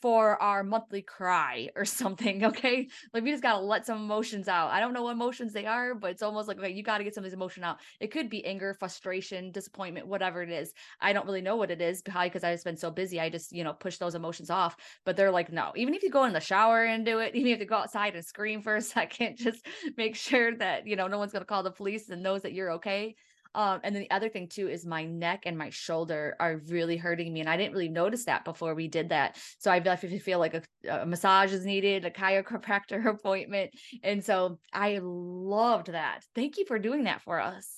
[0.00, 2.44] for our monthly cry or something.
[2.44, 2.88] Okay.
[3.12, 4.70] Like we just got to let some emotions out.
[4.70, 7.04] I don't know what emotions they are, but it's almost like, okay, you got to
[7.04, 7.78] get some of these emotion out.
[8.00, 10.72] It could be anger, frustration, disappointment, whatever it is.
[11.00, 13.20] I don't really know what it is probably because I've been so busy.
[13.20, 14.76] I just, you know, push those emotions off.
[15.04, 17.52] But they're like, no, even if you go in the shower and do it, even
[17.52, 21.06] if you go outside and scream for a second, just make sure that, you know,
[21.06, 23.16] no one's going to call the police and knows that you're okay.
[23.54, 26.96] Um, and then the other thing too is my neck and my shoulder are really
[26.96, 27.40] hurting me.
[27.40, 29.38] And I didn't really notice that before we did that.
[29.58, 33.70] So I definitely feel like a, a massage is needed, a chiropractor appointment.
[34.02, 36.20] And so I loved that.
[36.34, 37.68] Thank you for doing that for us.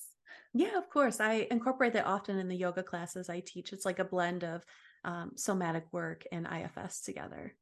[0.54, 1.20] Yeah, of course.
[1.20, 3.72] I incorporate that often in the yoga classes I teach.
[3.72, 4.62] It's like a blend of
[5.04, 7.54] um, somatic work and IFS together.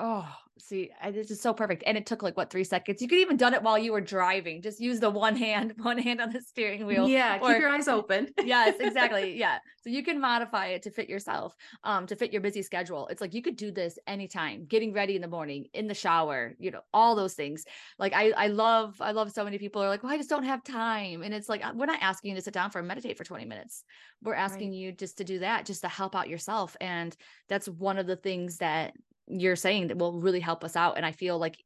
[0.00, 0.26] Oh,
[0.58, 1.82] see, this is so perfect.
[1.86, 3.02] And it took like what three seconds.
[3.02, 4.62] You could even done it while you were driving.
[4.62, 7.08] Just use the one hand, one hand on the steering wheel.
[7.08, 8.32] Yeah, or, keep your eyes open.
[8.44, 9.36] yes, exactly.
[9.38, 9.58] Yeah.
[9.82, 13.08] So you can modify it to fit yourself, um, to fit your busy schedule.
[13.08, 16.54] It's like you could do this anytime, getting ready in the morning, in the shower,
[16.58, 17.64] you know, all those things.
[17.98, 20.44] Like I I love, I love so many people are like, well, I just don't
[20.44, 21.22] have time.
[21.22, 23.44] And it's like we're not asking you to sit down for and meditate for 20
[23.44, 23.84] minutes.
[24.22, 24.78] We're asking right.
[24.78, 26.76] you just to do that, just to help out yourself.
[26.80, 27.16] And
[27.48, 28.92] that's one of the things that
[29.30, 30.96] you're saying that will really help us out.
[30.96, 31.62] And I feel like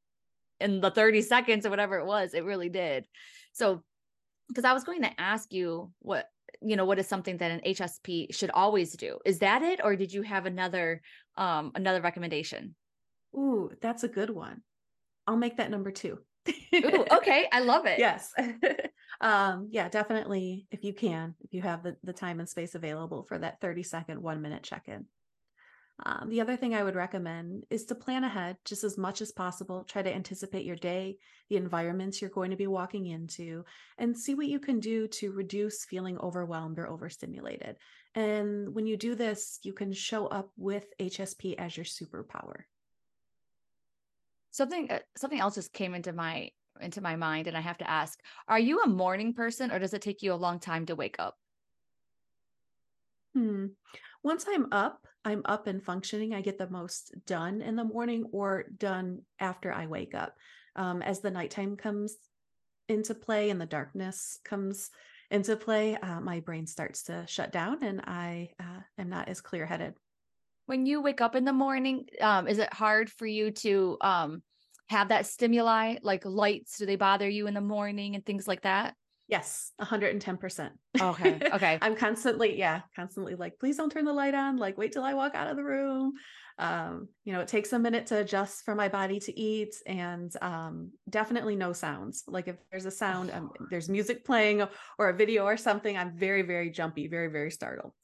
[0.60, 3.06] in the 30 seconds or whatever it was, it really did.
[3.52, 3.82] So,
[4.48, 6.28] because I was going to ask you what,
[6.60, 9.18] you know, what is something that an HSP should always do?
[9.24, 9.80] Is that it?
[9.82, 11.00] Or did you have another,
[11.36, 12.74] um, another recommendation?
[13.34, 14.62] Ooh, that's a good one.
[15.26, 16.18] I'll make that number two.
[16.74, 17.48] Ooh, okay.
[17.50, 17.98] I love it.
[17.98, 18.32] Yes.
[19.20, 20.66] um, yeah, definitely.
[20.70, 23.82] If you can, if you have the, the time and space available for that 30
[23.82, 25.06] second, one minute check in.
[26.02, 29.30] Um, the other thing I would recommend is to plan ahead just as much as
[29.30, 29.84] possible.
[29.84, 33.64] Try to anticipate your day, the environments you're going to be walking into,
[33.96, 37.76] and see what you can do to reduce feeling overwhelmed or overstimulated.
[38.16, 42.64] And when you do this, you can show up with HSP as your superpower.
[44.50, 47.88] Something uh, something else just came into my into my mind and I have to
[47.88, 50.96] ask, are you a morning person or does it take you a long time to
[50.96, 51.36] wake up?
[53.32, 53.66] Hmm
[54.24, 56.34] once I'm up, I'm up and functioning.
[56.34, 60.36] I get the most done in the morning or done after I wake up.
[60.76, 62.16] Um, as the nighttime comes
[62.88, 64.90] into play and the darkness comes
[65.30, 69.40] into play, uh, my brain starts to shut down and I uh, am not as
[69.40, 69.94] clear headed.
[70.66, 74.42] When you wake up in the morning, um, is it hard for you to um,
[74.88, 76.78] have that stimuli like lights?
[76.78, 78.94] Do they bother you in the morning and things like that?
[79.26, 80.70] Yes, 110%.
[81.00, 81.40] Okay.
[81.54, 81.78] Okay.
[81.80, 84.56] I'm constantly, yeah, constantly like, please don't turn the light on.
[84.56, 86.12] Like, wait till I walk out of the room.
[86.58, 90.32] Um, you know, it takes a minute to adjust for my body to eat and
[90.42, 92.24] um, definitely no sounds.
[92.26, 94.66] Like, if there's a sound, um, there's music playing
[94.98, 97.92] or a video or something, I'm very, very jumpy, very, very startled.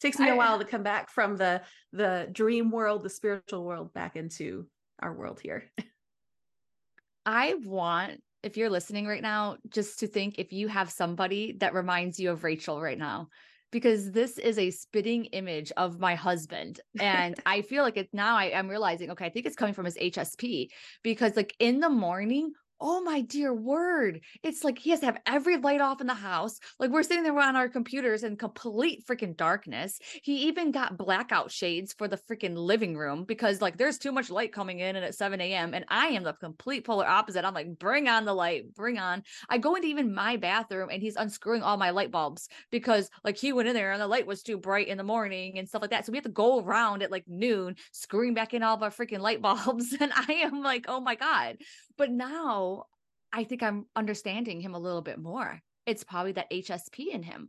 [0.00, 3.92] takes me a while to come back from the the dream world, the spiritual world
[3.92, 4.66] back into
[5.00, 5.70] our world here.
[7.26, 11.74] I want if you're listening right now, just to think if you have somebody that
[11.74, 13.28] reminds you of Rachele right now,
[13.72, 16.80] because this is a spitting image of my husband.
[17.00, 19.84] And I feel like it's now I, am realizing, okay, I think it's coming from
[19.84, 20.68] his HSP
[21.02, 24.20] because, like, in the morning, Oh my dear word.
[24.42, 26.60] It's like he has to have every light off in the house.
[26.78, 29.98] Like we're sitting there on our computers in complete freaking darkness.
[30.22, 34.28] He even got blackout shades for the freaking living room because like there's too much
[34.28, 35.72] light coming in and at 7 a.m.
[35.72, 37.46] And I am the complete polar opposite.
[37.46, 39.22] I'm like, bring on the light, bring on.
[39.48, 43.38] I go into even my bathroom and he's unscrewing all my light bulbs because like
[43.38, 45.80] he went in there and the light was too bright in the morning and stuff
[45.80, 46.04] like that.
[46.04, 48.90] So we have to go around at like noon, screwing back in all of our
[48.90, 49.96] freaking light bulbs.
[49.98, 51.56] And I am like, oh my God.
[51.98, 52.84] But now
[53.32, 55.60] I think I'm understanding him a little bit more.
[55.86, 57.48] It's probably that HSP in him.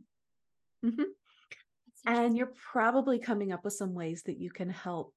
[0.84, 1.02] Mm-hmm.
[2.06, 5.12] And you're probably coming up with some ways that you can help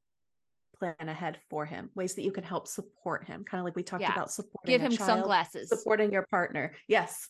[0.77, 3.83] plan ahead for him, ways that you can help support him, kind of like we
[3.83, 4.13] talked Yeah.
[4.13, 4.71] about supporting.
[4.73, 5.69] Give him child, sunglasses.
[5.69, 6.73] supporting your partner.
[6.87, 7.29] Yes.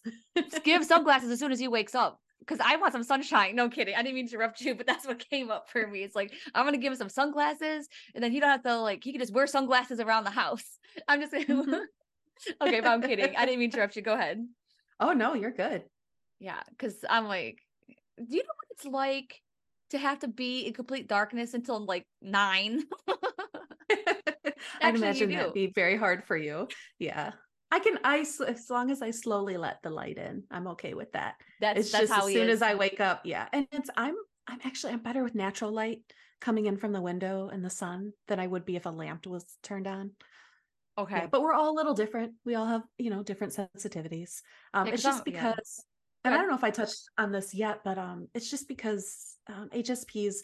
[0.63, 2.19] Give sunglasses as soon as he wakes up.
[2.41, 3.55] Because I want some sunshine.
[3.55, 3.93] No kidding.
[3.95, 6.03] I didn't mean to interrupt you, but that's what came up for me.
[6.03, 9.03] It's like I'm gonna give him some sunglasses, and then he don't have to like
[9.03, 10.79] he can just wear sunglasses around the house.
[11.07, 11.81] I'm just Mhm.
[12.61, 13.35] okay, but I'm kidding.
[13.35, 14.01] I didn't mean to interrupt you.
[14.01, 14.45] Go ahead.
[14.99, 15.83] Oh no, you're good.
[16.39, 17.59] Yeah, because I'm like,
[18.17, 19.41] do you know what it's like
[19.91, 22.83] to have to be in complete darkness until like nine?
[24.81, 26.67] I'd imagine that'd be very hard for you.
[26.97, 27.33] Yeah.
[27.71, 30.93] I can I s- as long as I slowly let the light in, I'm okay
[30.93, 31.35] with that.
[31.59, 32.55] That's it's that's just how as soon is.
[32.55, 33.47] as I wake up, yeah.
[33.53, 34.15] And it's I'm
[34.47, 35.99] I'm actually I'm better with natural light
[36.41, 39.25] coming in from the window and the sun than I would be if a lamp
[39.27, 40.11] was turned on.
[40.97, 41.15] okay.
[41.17, 42.33] Yeah, but we're all a little different.
[42.45, 44.41] We all have, you know, different sensitivities.
[44.73, 45.51] Um, Yeah, it's just I'm- yeah.
[45.51, 45.85] because,
[46.25, 49.37] and I don't know if I touched on this yet, but um, it's just because
[49.47, 50.37] um, HSPs,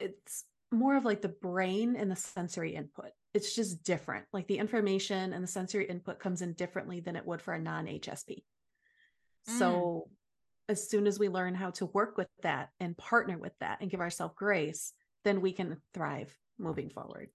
[0.00, 3.10] it's more of like the brain and the sensory input.
[3.34, 4.24] It's just different.
[4.32, 7.60] Like the information and the sensory input comes in differently than it would for a
[7.60, 8.44] non-HSP.
[9.48, 9.58] Mm.
[9.58, 10.08] So
[10.68, 13.90] as soon as we learn how to work with that and partner with that and
[13.90, 14.92] give ourselves grace,
[15.24, 17.28] then we can thrive moving forward.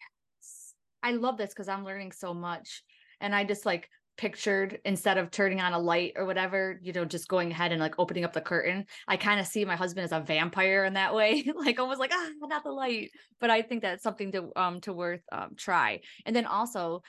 [0.00, 0.74] Yes.
[1.02, 2.82] I love this because I'm learning so much.
[3.20, 3.88] And I just like
[4.20, 7.80] pictured instead of turning on a light or whatever, you know, just going ahead and
[7.80, 8.84] like opening up the curtain.
[9.08, 12.10] I kind of see my husband as a vampire in that way, like almost like,
[12.12, 13.12] ah, not the light.
[13.40, 16.00] But I think that's something to um to worth um try.
[16.26, 17.02] And then also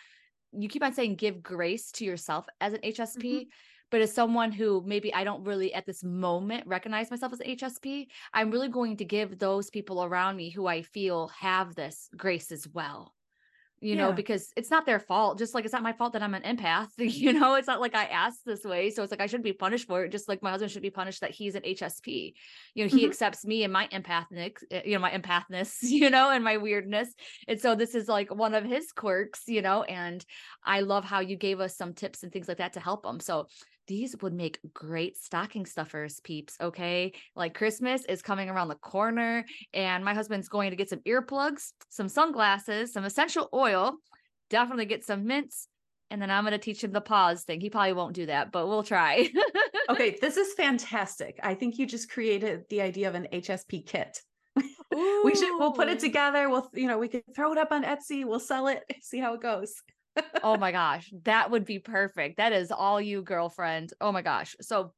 [0.54, 3.48] you keep on saying give grace to yourself as an HSP.
[3.90, 7.48] But as someone who maybe I don't really at this moment recognize myself as an
[7.58, 12.08] HSP, I'm really going to give those people around me who I feel have this
[12.16, 13.14] grace as well
[13.82, 15.38] you know, because it's not their fault.
[15.40, 17.96] Just like it's not my fault that I'm an empath, you know, it's not like
[17.96, 18.92] I asked this way.
[18.92, 20.12] So it's like I shouldn't be punished for it.
[20.12, 22.36] Just like my husband should be punished that he's an HSP.
[22.76, 23.06] You know, he Mhm.
[23.06, 27.14] accepts me and my empathnic, uh, you know, my empathness, you know, and my weirdness.
[27.48, 30.24] And so this is like one of his quirks, you know, and
[30.64, 33.20] I love how you gave us some tips and things like that to help him.
[33.20, 33.48] So
[33.88, 36.56] these would make great stocking stuffers, peeps.
[36.62, 37.14] Okay.
[37.36, 41.74] Like Christmas is coming around the corner and my husband's going to get some earplugs,
[41.90, 43.96] some sunglasses, some essential oil,
[44.50, 45.68] definitely get some mints,
[46.12, 47.62] and then I'm going to teach him the pause thing.
[47.62, 49.30] He probably won't do that, but we'll try.
[49.90, 51.40] okay, this is fantastic.
[51.42, 54.22] I think you just created the idea of an HSP kit.
[55.24, 56.50] We should we'll put it together.
[56.50, 59.34] We'll you know, we could throw it up on Etsy, we'll sell it, see how
[59.36, 59.76] it goes.
[60.44, 62.38] Oh my gosh, that would be perfect.
[62.38, 63.94] That is all you, girlfriend.
[64.02, 64.56] Oh my gosh.
[64.62, 64.94] So,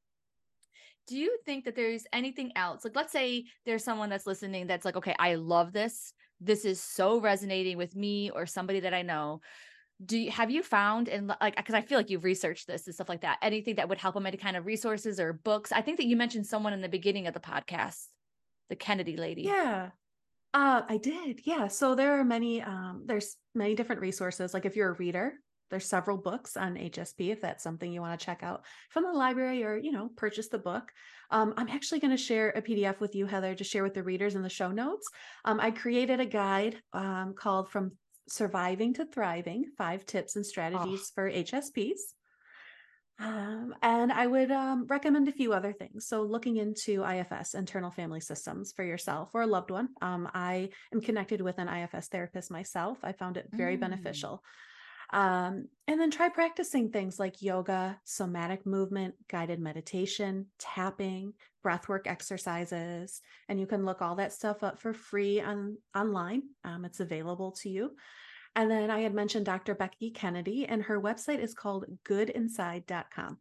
[1.08, 2.84] do you think that there's anything else?
[2.84, 6.14] Like, let's say there's someone that's listening that's like, okay, I love this.
[6.40, 9.42] This is so resonating with me or somebody that I know.
[10.04, 12.96] Do you have you found and like because I feel like you've researched this and
[12.96, 13.38] stuff like that?
[13.42, 14.26] Anything that would help them?
[14.26, 15.72] Any kind of resources or books?
[15.72, 18.08] I think that you mentioned someone in the beginning of the podcast,
[18.70, 19.44] the Kennedy lady.
[19.44, 19.92] Yeah.
[20.54, 21.42] Uh I did.
[21.46, 21.68] Yeah.
[21.68, 24.54] So there are many um there's many different resources.
[24.54, 25.34] Like if you're a reader,
[25.74, 29.12] there's several books on HSP if that's something you want to check out from the
[29.12, 30.92] library or, you know, purchase the book.
[31.32, 34.04] Um, I'm actually going to share a PDF with you, Heather, to share with the
[34.04, 35.08] readers in the show notes.
[35.46, 37.94] Um, I created a guide um, called From
[38.30, 42.02] Surviving to Thriving Five Tips and Strategies for HSPs.
[43.20, 46.08] Um, and I would um, recommend a few other things.
[46.08, 49.90] So, looking into IFS, internal family systems, for yourself or a loved one.
[50.02, 52.98] Um, I am connected with an IFS therapist myself.
[53.04, 53.82] I found it very Mm.
[53.82, 54.44] beneficial.
[55.12, 61.34] Um, and then try practicing things like yoga, somatic movement, guided meditation, tapping,
[61.64, 66.44] breathwork exercises, and you can look all that stuff up for free on online.
[66.64, 67.96] Um, it's available to you.
[68.56, 69.74] And then I had mentioned Dr.
[69.74, 73.40] Becky Kennedy, and her website is called goodinside.com.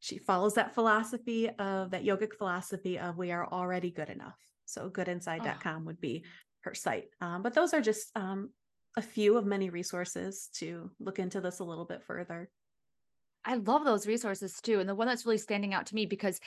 [0.00, 4.38] She follows that philosophy of that yogic philosophy of we are already good enough.
[4.64, 6.24] So goodinside.com would be
[6.60, 7.08] her site.
[7.20, 8.50] Um, but those are just um,
[8.96, 12.48] a few of many resources to look into this a little bit further.
[13.44, 14.78] I love those resources too.
[14.78, 16.40] And the one that's really standing out to me because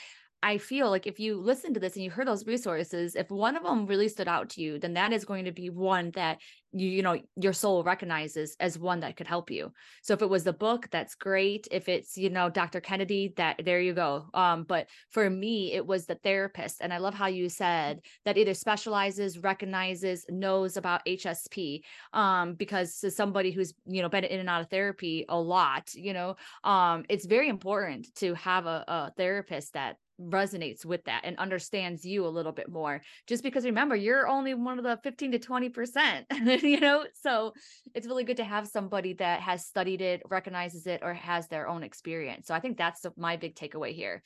[0.44, 3.56] I feel like if you listen to this and you heard those resources, if one
[3.56, 6.39] of them really stood out to you, then that is going to be one that
[6.74, 9.72] you you know your soul recognizes as one that could help you.
[10.02, 11.68] So if it was the book, that's great.
[11.70, 12.82] If it's you know Dr.
[12.82, 14.30] Kennedy, that there you go.
[14.34, 18.38] Um, but for me, it was the therapist, and I love how you said that
[18.38, 21.82] either specializes, recognizes, knows about HSP.
[22.14, 25.94] Um, because as somebody who's you know been in and out of therapy a lot,
[25.94, 29.98] you know, um, it's very important to have a, a therapist that
[30.30, 34.54] resonates with that and understands you a little bit more just because remember you're only
[34.54, 36.26] one of the 15 to 20 percent
[36.64, 37.06] you know?
[37.22, 37.54] So
[37.94, 41.68] it's really good to have somebody that has studied it recognizes it or has their
[41.68, 42.48] own experience.
[42.48, 44.22] So i think that's my big takeaway here.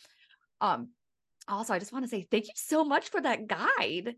[0.61, 0.89] Um
[1.47, 4.15] also i just want to say thank you so much for that guide.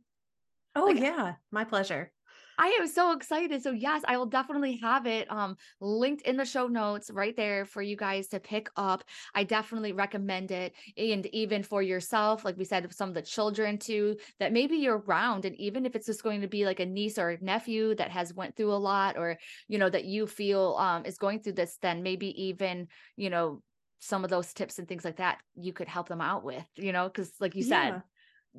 [0.76, 1.34] Oh like, yeah.
[1.52, 2.12] My pleasure
[2.60, 3.62] I am so excited.
[3.62, 7.66] So yes, I will definitely have it um linked in the show notes right there
[7.66, 9.04] for you guys to pick up.
[9.36, 10.74] I definitely recommend it.
[10.98, 15.00] And even for yourself, like we said, some of the children too, that maybe you're
[15.00, 15.46] around.
[15.46, 18.12] And even if it's just going to be like a niece or a nephew that
[18.12, 19.38] has went through a lot or
[19.68, 23.62] you know that you feel um is going through this, then maybe even, you know,
[24.00, 26.92] some of those tips and things like that you could help them out with, you
[26.92, 27.92] know, because like you yeah.
[27.92, 28.04] said,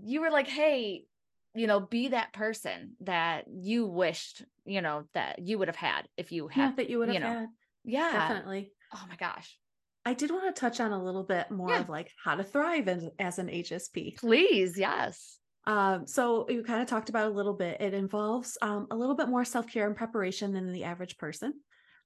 [0.04, 1.04] you were like, hey,
[1.58, 6.08] you know, be that person that you wished, you know, that you would have had
[6.16, 7.48] if you had yeah, that you would have you know, had.
[7.84, 8.12] Yeah.
[8.12, 8.72] Definitely.
[8.94, 9.58] Oh my gosh.
[10.04, 11.80] I did want to touch on a little bit more yeah.
[11.80, 14.16] of like how to thrive as, as an HSP.
[14.16, 15.38] Please, yes.
[15.66, 17.80] Um, so you kind of talked about a little bit.
[17.80, 21.52] It involves um, a little bit more self care and preparation than the average person.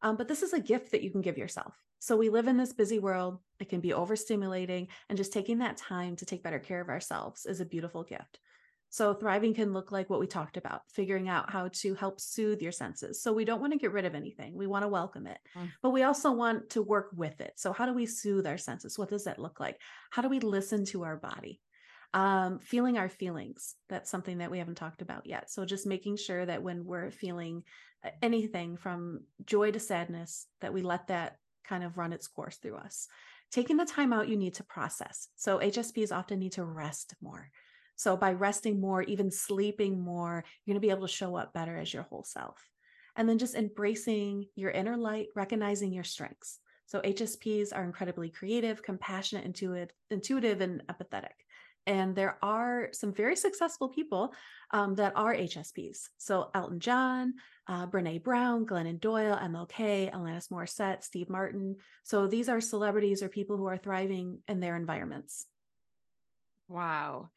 [0.02, 1.74] Um, but this is a gift that you can give yourself.
[2.00, 3.38] So we live in this busy world.
[3.60, 7.46] It can be overstimulating, and just taking that time to take better care of ourselves
[7.46, 8.40] is a beautiful gift.
[8.92, 12.60] So, thriving can look like what we talked about, figuring out how to help soothe
[12.60, 13.22] your senses.
[13.22, 15.70] So, we don't want to get rid of anything, we want to welcome it, mm.
[15.82, 17.54] but we also want to work with it.
[17.56, 18.98] So, how do we soothe our senses?
[18.98, 19.78] What does that look like?
[20.10, 21.58] How do we listen to our body?
[22.12, 23.76] Um, feeling our feelings.
[23.88, 25.50] That's something that we haven't talked about yet.
[25.50, 27.62] So, just making sure that when we're feeling
[28.20, 32.76] anything from joy to sadness, that we let that kind of run its course through
[32.76, 33.08] us.
[33.50, 35.28] Taking the time out you need to process.
[35.36, 37.48] So, HSPs often need to rest more.
[38.02, 41.52] So by resting more, even sleeping more, you're going to be able to show up
[41.52, 42.58] better as your whole self.
[43.14, 46.58] And then just embracing your inner light, recognizing your strengths.
[46.86, 51.36] So HSPs are incredibly creative, compassionate, intuitive, intuitive and empathetic.
[51.86, 54.34] And there are some very successful people
[54.72, 56.08] um, that are HSPs.
[56.18, 57.34] So Elton John,
[57.68, 61.76] uh, Brene Brown, Glennon Doyle, MLK, Alanis Morissette, Steve Martin.
[62.02, 65.46] So these are celebrities or people who are thriving in their environments.
[66.66, 67.30] Wow.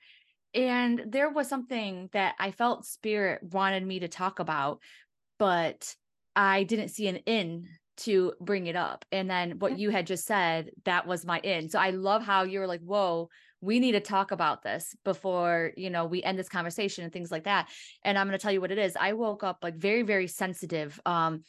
[0.56, 4.80] And there was something that I felt spirit wanted me to talk about,
[5.38, 5.94] but
[6.36, 9.06] I didn't see an in to bring it up.
[9.12, 11.70] And then what you had just said, that was my in.
[11.70, 13.30] So I love how you were like, whoa,
[13.62, 17.32] we need to talk about this before, you know, we end this conversation and things
[17.32, 17.70] like that.
[18.04, 18.96] And I'm going to tell you what it is.
[19.00, 21.00] I woke up like very, very sensitive.
[21.06, 21.44] Um,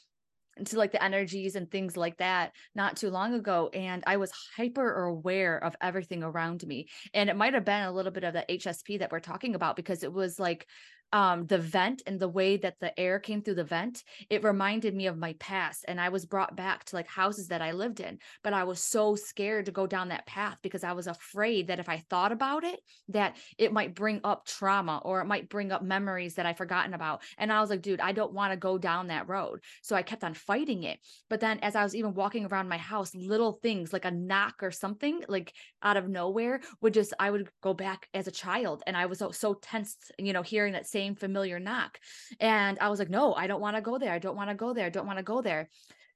[0.64, 4.32] to like the energies and things like that not too long ago and i was
[4.56, 8.32] hyper aware of everything around me and it might have been a little bit of
[8.32, 10.66] the hsp that we're talking about because it was like
[11.12, 14.94] um the vent and the way that the air came through the vent it reminded
[14.94, 18.00] me of my past and i was brought back to like houses that i lived
[18.00, 21.68] in but i was so scared to go down that path because i was afraid
[21.68, 25.48] that if i thought about it that it might bring up trauma or it might
[25.48, 28.52] bring up memories that i forgotten about and i was like dude i don't want
[28.52, 29.60] to go down that road.
[29.82, 30.98] So i kept on fighting it
[31.30, 34.62] but then as i was even walking around my house little things like a knock
[34.62, 35.52] or something like
[35.82, 39.18] out of nowhere would just i would go back as a child and i was
[39.18, 41.98] so, so tense you know hearing that same familiar knock.
[42.40, 44.12] And I was like, no, I don't want to go there.
[44.12, 44.86] I don't want to go there.
[44.86, 45.68] I don't want to go there.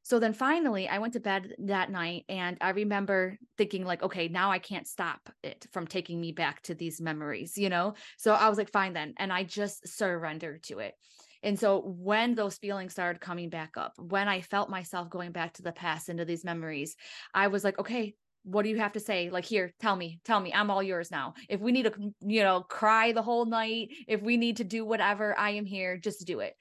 [0.02, 4.28] So then finally, I went to bed that night and I remember thinking, like, okay,
[4.28, 7.94] now I can't stop it from taking me back to these memories, you know?
[8.16, 9.12] So I was like, fine then.
[9.18, 10.94] And I just surrendered to it.
[11.42, 15.54] And so when those feelings started coming back up, when I felt myself going back
[15.54, 16.96] to the past into these memories,
[17.34, 18.14] I was like, okay,
[18.44, 19.30] what do you have to say?
[19.30, 21.34] Like here tell me tell me i'm all yours now.
[21.48, 24.84] If we need to you know cry the whole night if we need to do
[24.84, 26.54] whatever i am here just do it.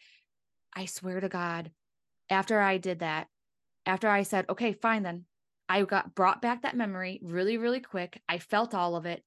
[0.75, 1.71] I swear to god
[2.29, 3.27] after i did that
[3.85, 5.25] after i said okay fine then
[5.67, 8.21] i got brought back that memory really really quick.
[8.27, 9.23] I felt all of it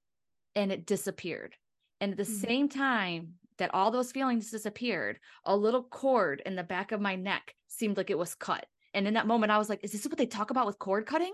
[0.55, 1.55] and it disappeared.
[1.99, 2.47] And at the mm-hmm.
[2.47, 7.15] same time that all those feelings disappeared a little cord in the back of my
[7.15, 8.65] neck seemed like it was cut.
[8.93, 11.07] And in that moment i was like is this what they talk about with cord
[11.07, 11.33] cutting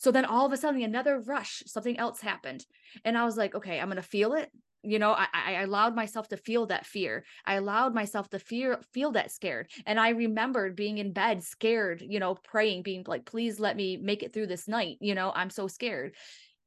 [0.00, 2.66] so then all of a sudden, another rush, something else happened.
[3.04, 4.50] And I was like, okay, I'm going to feel it.
[4.82, 7.24] You know, I, I allowed myself to feel that fear.
[7.44, 9.70] I allowed myself to fear, feel that scared.
[9.84, 13.98] And I remembered being in bed, scared, you know, praying, being like, please let me
[13.98, 14.96] make it through this night.
[15.00, 16.14] You know, I'm so scared.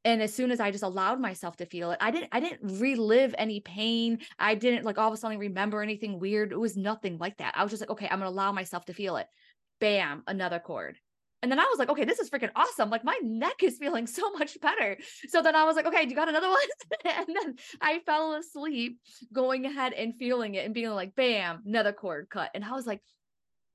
[0.06, 2.80] and as soon as i just allowed myself to feel it i didn't i didn't
[2.80, 6.76] relive any pain i didn't like all of a sudden remember anything weird it was
[6.78, 9.28] nothing like that i was just like okay i'm gonna allow myself to feel it
[9.80, 10.98] bam another cord
[11.44, 12.90] and then I was like, okay, this is freaking awesome.
[12.90, 14.98] Like my neck is feeling so much better.
[15.28, 16.58] So then I was like, okay, you got another one?
[17.06, 19.00] and then I fell asleep
[19.34, 22.50] going ahead and feeling it and being like, bam, another cord cut.
[22.56, 23.02] And I was like,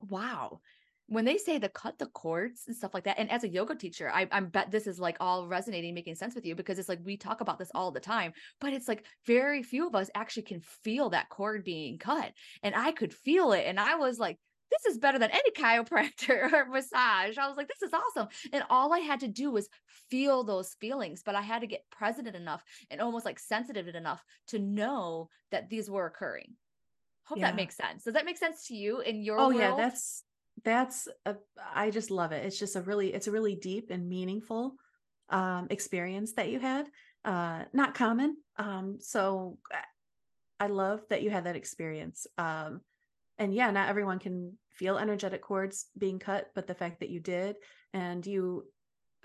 [0.01, 0.61] wow.
[1.05, 3.75] When they say to cut the cords and stuff like that, and as a yoga
[3.75, 6.89] teacher, I, I bet this is like all resonating, making sense with you because it's
[6.89, 10.09] like we talk about this all the time, but it's like very few of us
[10.13, 12.31] actually can feel that cord being cut.
[12.61, 13.65] And I could feel it.
[13.65, 14.37] And I was like,
[14.71, 17.37] this is better than any chiropractor or massage.
[17.37, 18.27] I was like, this is awesome.
[18.53, 19.69] And all I had to do was
[20.09, 24.23] feel those feelings, but I had to get present enough and almost like sensitive enough
[24.47, 26.55] to know that these were occurring.
[27.25, 27.47] Hope yeah.
[27.47, 28.03] that makes sense.
[28.03, 29.55] Does that make sense to you in your Oh world?
[29.55, 30.23] yeah, that's
[30.63, 31.35] that's a,
[31.73, 32.45] I just love it.
[32.45, 34.75] It's just a really it's a really deep and meaningful
[35.29, 36.87] um experience that you had.
[37.23, 38.37] Uh not common.
[38.57, 39.57] Um so
[40.59, 42.25] I love that you had that experience.
[42.37, 42.81] Um
[43.39, 47.19] and yeah, not everyone can feel energetic cords being cut, but the fact that you
[47.19, 47.55] did
[47.93, 48.65] and you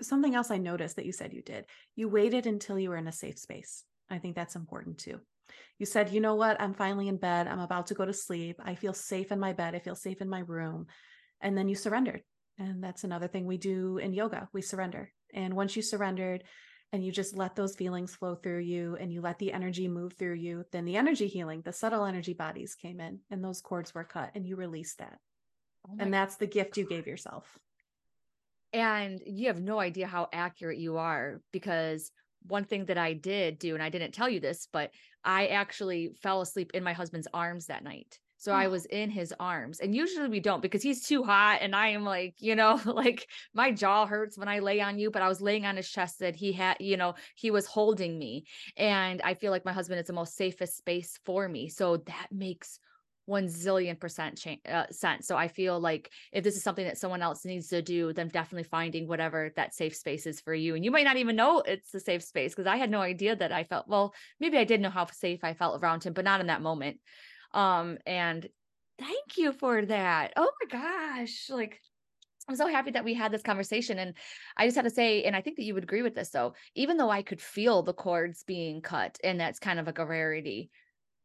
[0.01, 1.65] something else I noticed that you said you did.
[1.95, 3.83] You waited until you were in a safe space.
[4.09, 5.19] I think that's important too.
[5.77, 6.59] You said, you know what?
[6.59, 7.47] I'm finally in bed.
[7.47, 8.59] I'm about to go to sleep.
[8.63, 9.75] I feel safe in my bed.
[9.75, 10.87] I feel safe in my room.
[11.41, 12.23] And then you surrendered.
[12.57, 14.49] And that's another thing we do in yoga.
[14.53, 15.11] We surrender.
[15.33, 16.43] And once you surrendered
[16.93, 20.13] and you just let those feelings flow through you and you let the energy move
[20.13, 23.93] through you, then the energy healing, the subtle energy bodies came in and those cords
[23.93, 25.19] were cut and you released that.
[25.87, 27.59] Oh and that's the gift you gave yourself.
[28.73, 32.11] And you have no idea how accurate you are because
[32.47, 34.91] one thing that I did do, and I didn't tell you this, but
[35.23, 38.19] I actually fell asleep in my husband's arms that night.
[38.51, 38.53] So.
[38.53, 39.79] I was in his arms.
[39.79, 41.59] And usually we don't because he's too hot.
[41.61, 45.11] And I am like, you know, like my jaw hurts when I lay on you,
[45.11, 48.17] but I was laying on his chest that he had, you know, he was holding
[48.17, 48.45] me.
[48.77, 51.69] And I feel like my husband is the most safest space for me.
[51.69, 52.79] So that makes
[53.25, 55.27] one zillion percent cha- uh, sense.
[55.27, 58.27] So I feel like if this is something that someone else needs to do, then
[58.27, 60.75] definitely finding whatever that safe space is for you.
[60.75, 63.35] And you might not even know it's a safe space because I had no idea
[63.35, 64.13] that I felt well.
[64.39, 66.99] Maybe I did know how safe I felt around him, but not in that moment.
[67.55, 68.47] Um, and
[68.99, 70.33] thank you for that.
[70.35, 71.81] Oh my gosh, like
[72.47, 73.97] I'm so happy that we had this conversation.
[73.97, 74.13] And
[74.55, 76.53] I just had to say, and I think that you would agree with this though,
[76.75, 80.05] even though I could feel the cords being cut, and that's kind of like a
[80.05, 80.69] rarity,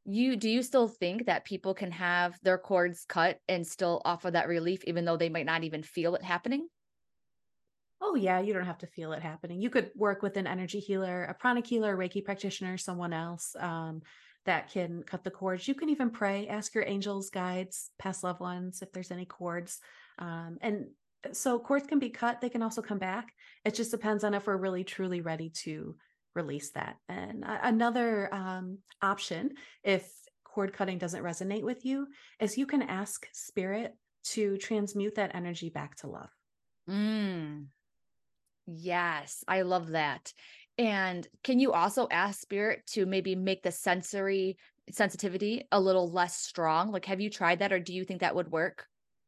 [0.05, 4.31] you do you still think that people can have their cords cut and still offer
[4.31, 6.67] that relief even though they might not even feel it happening
[8.01, 10.81] oh yeah you don't have to feel it happening you could work with an energy
[10.81, 14.01] healer a pranic healer a reiki practitioner someone else um,
[14.47, 18.41] that can cut the cords you can even pray ask your angels guides past loved
[18.41, 19.79] ones if there's any cords
[20.19, 20.87] um, and
[21.33, 23.33] so cords can be cut they can also come back
[23.65, 25.95] it just depends on if we're really truly ready to
[26.35, 26.97] release that.
[27.09, 30.11] And another um, option, if
[30.45, 35.71] cord cutting doesn't resonate with you, is you can ask spirit to transmute that energy
[35.71, 36.31] back to love.
[36.89, 37.67] Mm.
[38.67, 40.33] Yes, I love that.
[40.81, 44.57] And can you also ask spirit to maybe make the sensory
[44.91, 46.91] sensitivity a little less strong?
[46.91, 48.87] Like, have you tried that or do you think that would work?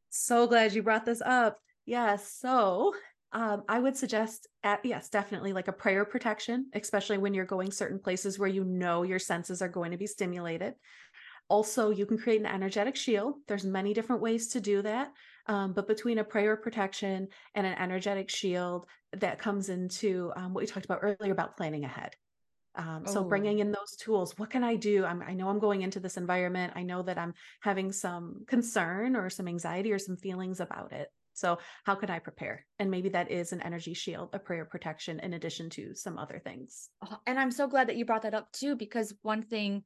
[0.09, 1.59] So glad you brought this up.
[1.85, 2.33] Yes.
[2.39, 2.95] So
[3.33, 7.71] um, I would suggest, at, yes, definitely like a prayer protection, especially when you're going
[7.71, 10.73] certain places where you know your senses are going to be stimulated.
[11.49, 13.35] Also, you can create an energetic shield.
[13.47, 15.11] There's many different ways to do that.
[15.47, 18.85] Um, but between a prayer protection and an energetic shield,
[19.17, 22.15] that comes into um, what we talked about earlier about planning ahead.
[22.75, 23.61] Um, so bringing oh.
[23.61, 25.05] in those tools, what can I do?
[25.05, 26.73] I'm, I know I'm going into this environment.
[26.75, 31.09] I know that I'm having some concern or some anxiety or some feelings about it.
[31.35, 32.65] So, how can I prepare?
[32.77, 36.39] And maybe that is an energy shield, a prayer protection, in addition to some other
[36.43, 36.89] things.
[37.03, 39.83] Oh, and I'm so glad that you brought that up too, because one thing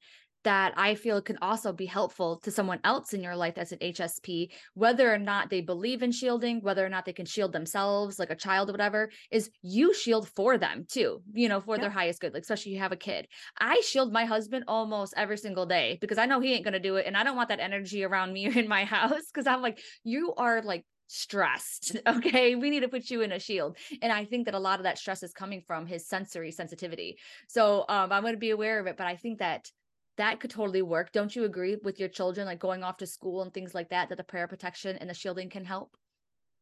[0.47, 3.79] that I feel can also be helpful to someone else in your life as an
[3.79, 8.17] HSP, whether or not they believe in shielding, whether or not they can shield themselves,
[8.17, 11.81] like a child or whatever, is you shield for them too, you know, for yeah.
[11.81, 13.27] their highest good, like especially you have a kid.
[13.59, 16.95] I shield my husband almost every single day because I know he ain't to do
[16.95, 17.05] it.
[17.05, 20.33] And I don't want that energy around me in my house because I'm like, you
[20.35, 21.97] are like stressed.
[22.07, 22.55] Okay.
[22.55, 23.77] We need to put you in a shield.
[24.01, 27.17] And I think that a lot of that stress is coming from his sensory sensitivity.
[27.49, 28.95] So um, I'm going to be aware of it.
[28.95, 29.69] But I think that
[30.17, 31.11] that could totally work.
[31.11, 34.09] Don't you agree with your children, like going off to school and things like that,
[34.09, 35.95] that the prayer protection and the shielding can help?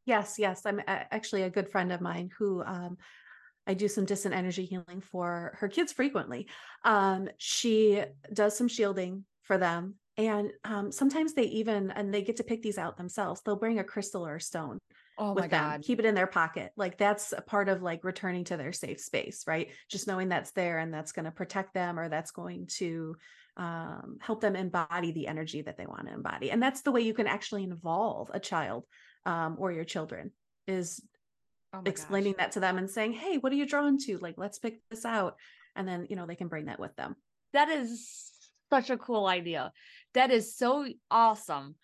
[0.06, 0.36] Yes.
[0.38, 0.66] Yes.
[0.66, 2.98] I'm actually a good friend of mine who, um,
[3.68, 6.48] I do some distant energy healing for her kids frequently.
[6.84, 12.38] Um, she does some shielding for them and um, sometimes they even and they get
[12.38, 14.80] to pick these out themselves they'll bring a crystal or a stone
[15.18, 15.72] Oh my with them.
[15.72, 15.82] God.
[15.82, 16.72] Keep it in their pocket.
[16.76, 19.70] Like that's a part of like returning to their safe space, right?
[19.90, 23.16] Just knowing that's there and that's going to protect them or that's going to
[23.58, 26.52] um, help them embody the energy that they want to embody.
[26.52, 28.86] And that's the way you can actually involve a child
[29.26, 30.32] um, or your children
[30.68, 31.02] is
[31.76, 32.40] Oh explaining gosh.
[32.40, 34.18] that to them and saying, Hey, what are you drawn to?
[34.18, 35.36] Like, let's pick this out.
[35.76, 37.16] And then, you know, they can bring that with them.
[37.54, 38.32] That is
[38.70, 39.74] such a cool idea.
[40.14, 41.76] That is so awesome.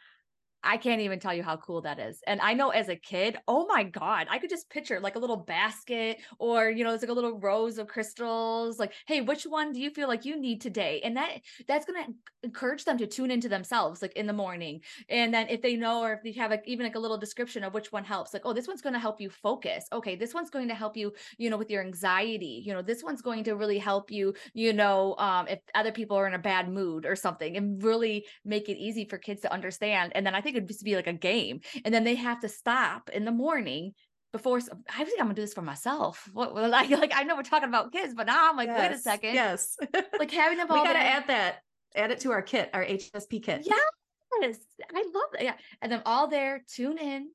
[0.63, 2.21] I can't even tell you how cool that is.
[2.27, 5.19] And I know as a kid, oh my God, I could just picture like a
[5.19, 8.79] little basket or, you know, it's like a little rows of crystals.
[8.79, 11.01] Like, hey, which one do you feel like you need today?
[11.03, 12.07] And that that's gonna
[12.43, 14.81] encourage them to tune into themselves like in the morning.
[15.09, 17.63] And then if they know or if they have like even like a little description
[17.63, 19.85] of which one helps, like, oh, this one's gonna help you focus.
[19.91, 22.61] Okay, this one's going to help you, you know, with your anxiety.
[22.65, 26.17] You know, this one's going to really help you, you know, um, if other people
[26.17, 29.51] are in a bad mood or something and really make it easy for kids to
[29.53, 30.11] understand.
[30.15, 31.61] And then I think it'd just be like a game.
[31.85, 33.93] And then they have to stop in the morning
[34.31, 36.29] before I think I'm gonna do this for myself.
[36.33, 38.91] What like like I know we're talking about kids, but now I'm like, wait a
[38.91, 39.33] Yes, second.
[39.33, 39.77] Yes.
[40.19, 41.55] Like having them all we gotta there- add that,
[41.95, 43.65] add it to our kit, our HSP kit.
[43.65, 44.57] Yes,
[44.93, 45.43] I love that.
[45.43, 47.29] Yeah, and then all there, tune in.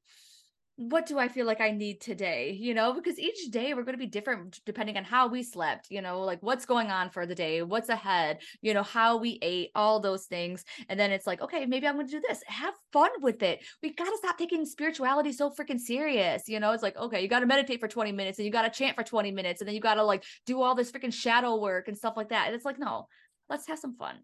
[0.79, 2.51] What do I feel like I need today?
[2.53, 5.87] You know, because each day we're going to be different depending on how we slept,
[5.91, 9.39] you know, like what's going on for the day, what's ahead, you know, how we
[9.41, 10.65] ate, all those things.
[10.91, 12.43] And then it's like, okay, maybe I'm going to do this.
[12.47, 13.65] Have fun with it.
[13.83, 16.47] We got to stop taking spirituality so freaking serious.
[16.47, 18.71] You know, it's like, okay, you got to meditate for 20 minutes and you got
[18.71, 21.13] to chant for 20 minutes and then you got to like do all this freaking
[21.13, 22.49] shadow work and stuff like that.
[22.49, 23.07] And it's like, no,
[23.49, 24.17] let's have some fun.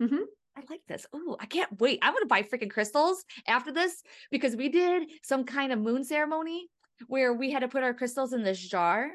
[0.00, 0.26] Mhm.
[0.56, 1.06] I like this.
[1.12, 1.98] Oh, I can't wait.
[2.02, 6.68] I'm gonna buy freaking crystals after this because we did some kind of moon ceremony
[7.08, 9.10] where we had to put our crystals in this jar.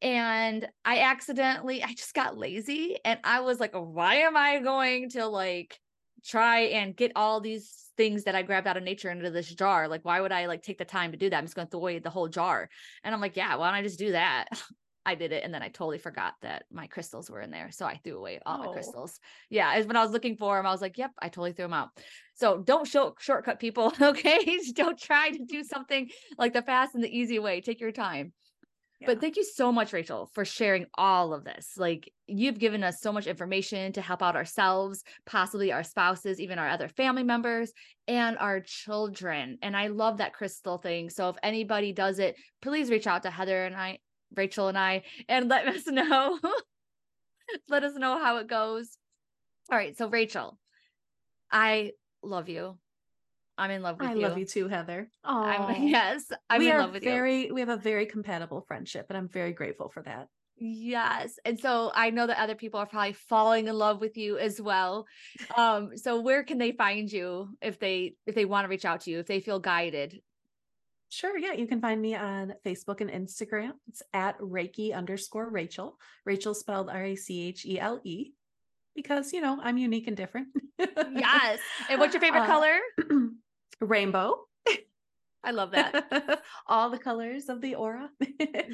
[0.00, 5.10] And I accidentally, I just got lazy and I was like, why am I going
[5.10, 5.78] to like
[6.24, 9.88] try and get all these things that I grabbed out of nature into this jar?
[9.88, 11.36] Like, why would I like take the time to do that?
[11.36, 12.68] I'm just gonna throw away the whole jar.
[13.04, 14.48] And I'm like, yeah, why don't I just do that?
[15.04, 17.70] I did it and then I totally forgot that my crystals were in there.
[17.70, 18.72] So I threw away all my Oh.
[18.72, 19.18] crystals.
[19.50, 21.72] Yeah, when I was looking for them, I was like, yep, I totally threw them
[21.72, 21.90] out.
[22.34, 24.58] So don't show shortcut people, okay?
[24.74, 27.60] don't try to do something like the fast and the easy way.
[27.60, 28.32] Take your time.
[29.04, 31.72] But thank you so much, Rachele, for sharing all of this.
[31.76, 36.58] Like you've given us so much information to help out ourselves, possibly our spouses, even
[36.60, 37.72] our other family members,
[38.06, 39.58] and our children.
[39.60, 41.10] And I love that crystal thing.
[41.10, 43.98] So if anybody does it, please reach out to Heather and I,
[44.34, 46.38] Rachele and I, and let us know.
[47.68, 48.96] let us know how it goes.
[49.70, 49.96] All right.
[49.96, 50.56] So Rachele,
[51.50, 52.78] I love you.
[53.58, 54.24] I'm in love with I you.
[54.24, 55.08] I love you too, Heather.
[55.24, 57.10] Oh, I'm, yes, I'm we in love with you.
[57.10, 60.28] very, we have a very compatible friendship, and I'm very grateful for that.
[60.56, 61.38] Yes.
[61.44, 64.60] And so I know that other people are probably falling in love with you as
[64.60, 65.06] well.
[65.56, 69.02] Um, so where can they find you if they if they want to reach out
[69.02, 70.20] to you, if they feel guided?
[71.12, 71.36] Sure.
[71.36, 71.52] Yeah.
[71.52, 73.72] You can find me on Facebook and Instagram.
[73.86, 75.92] It's at Reiki underscore Rachele.
[76.26, 78.32] Rachele spelled R A C H E L E
[78.96, 80.48] because, you know, I'm unique and different.
[80.78, 81.58] Yes.
[81.90, 82.78] And what's your favorite Uh, color?
[83.82, 84.36] Rainbow.
[85.44, 86.40] I love that.
[86.66, 88.08] All the colors of the aura.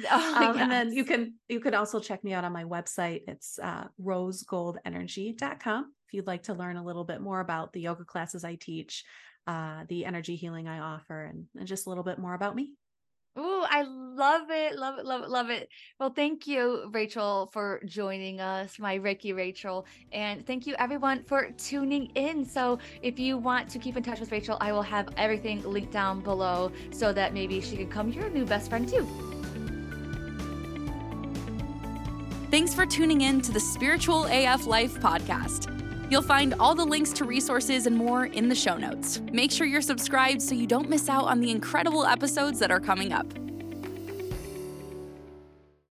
[0.09, 3.23] Oh, um, And then you can you can also check me out on my website.
[3.27, 8.05] It's uh, rosegoldenergy.com if you'd like to learn a little bit more about the yoga
[8.05, 9.03] classes I teach,
[9.47, 12.73] uh, the energy healing I offer, and, and just a little bit more about me.
[13.35, 15.69] Oh, I love it, love it, love it, love it.
[15.99, 19.85] Well, thank you, Rachele, for joining us, my Reiki Rachele.
[20.11, 22.43] And thank you, everyone, for tuning in.
[22.43, 25.93] So, if you want to keep in touch with Rachele, I will have everything linked
[25.93, 29.07] down below so that maybe she can become your new best friend, too.
[32.51, 35.78] Thanks for tuning in to the Spiritual AF Life podcast.
[36.09, 39.21] You'll find all the links to resources and more in the show notes.
[39.31, 42.79] Make sure you're subscribed so you don't miss out on the incredible episodes that are
[42.79, 43.31] coming up.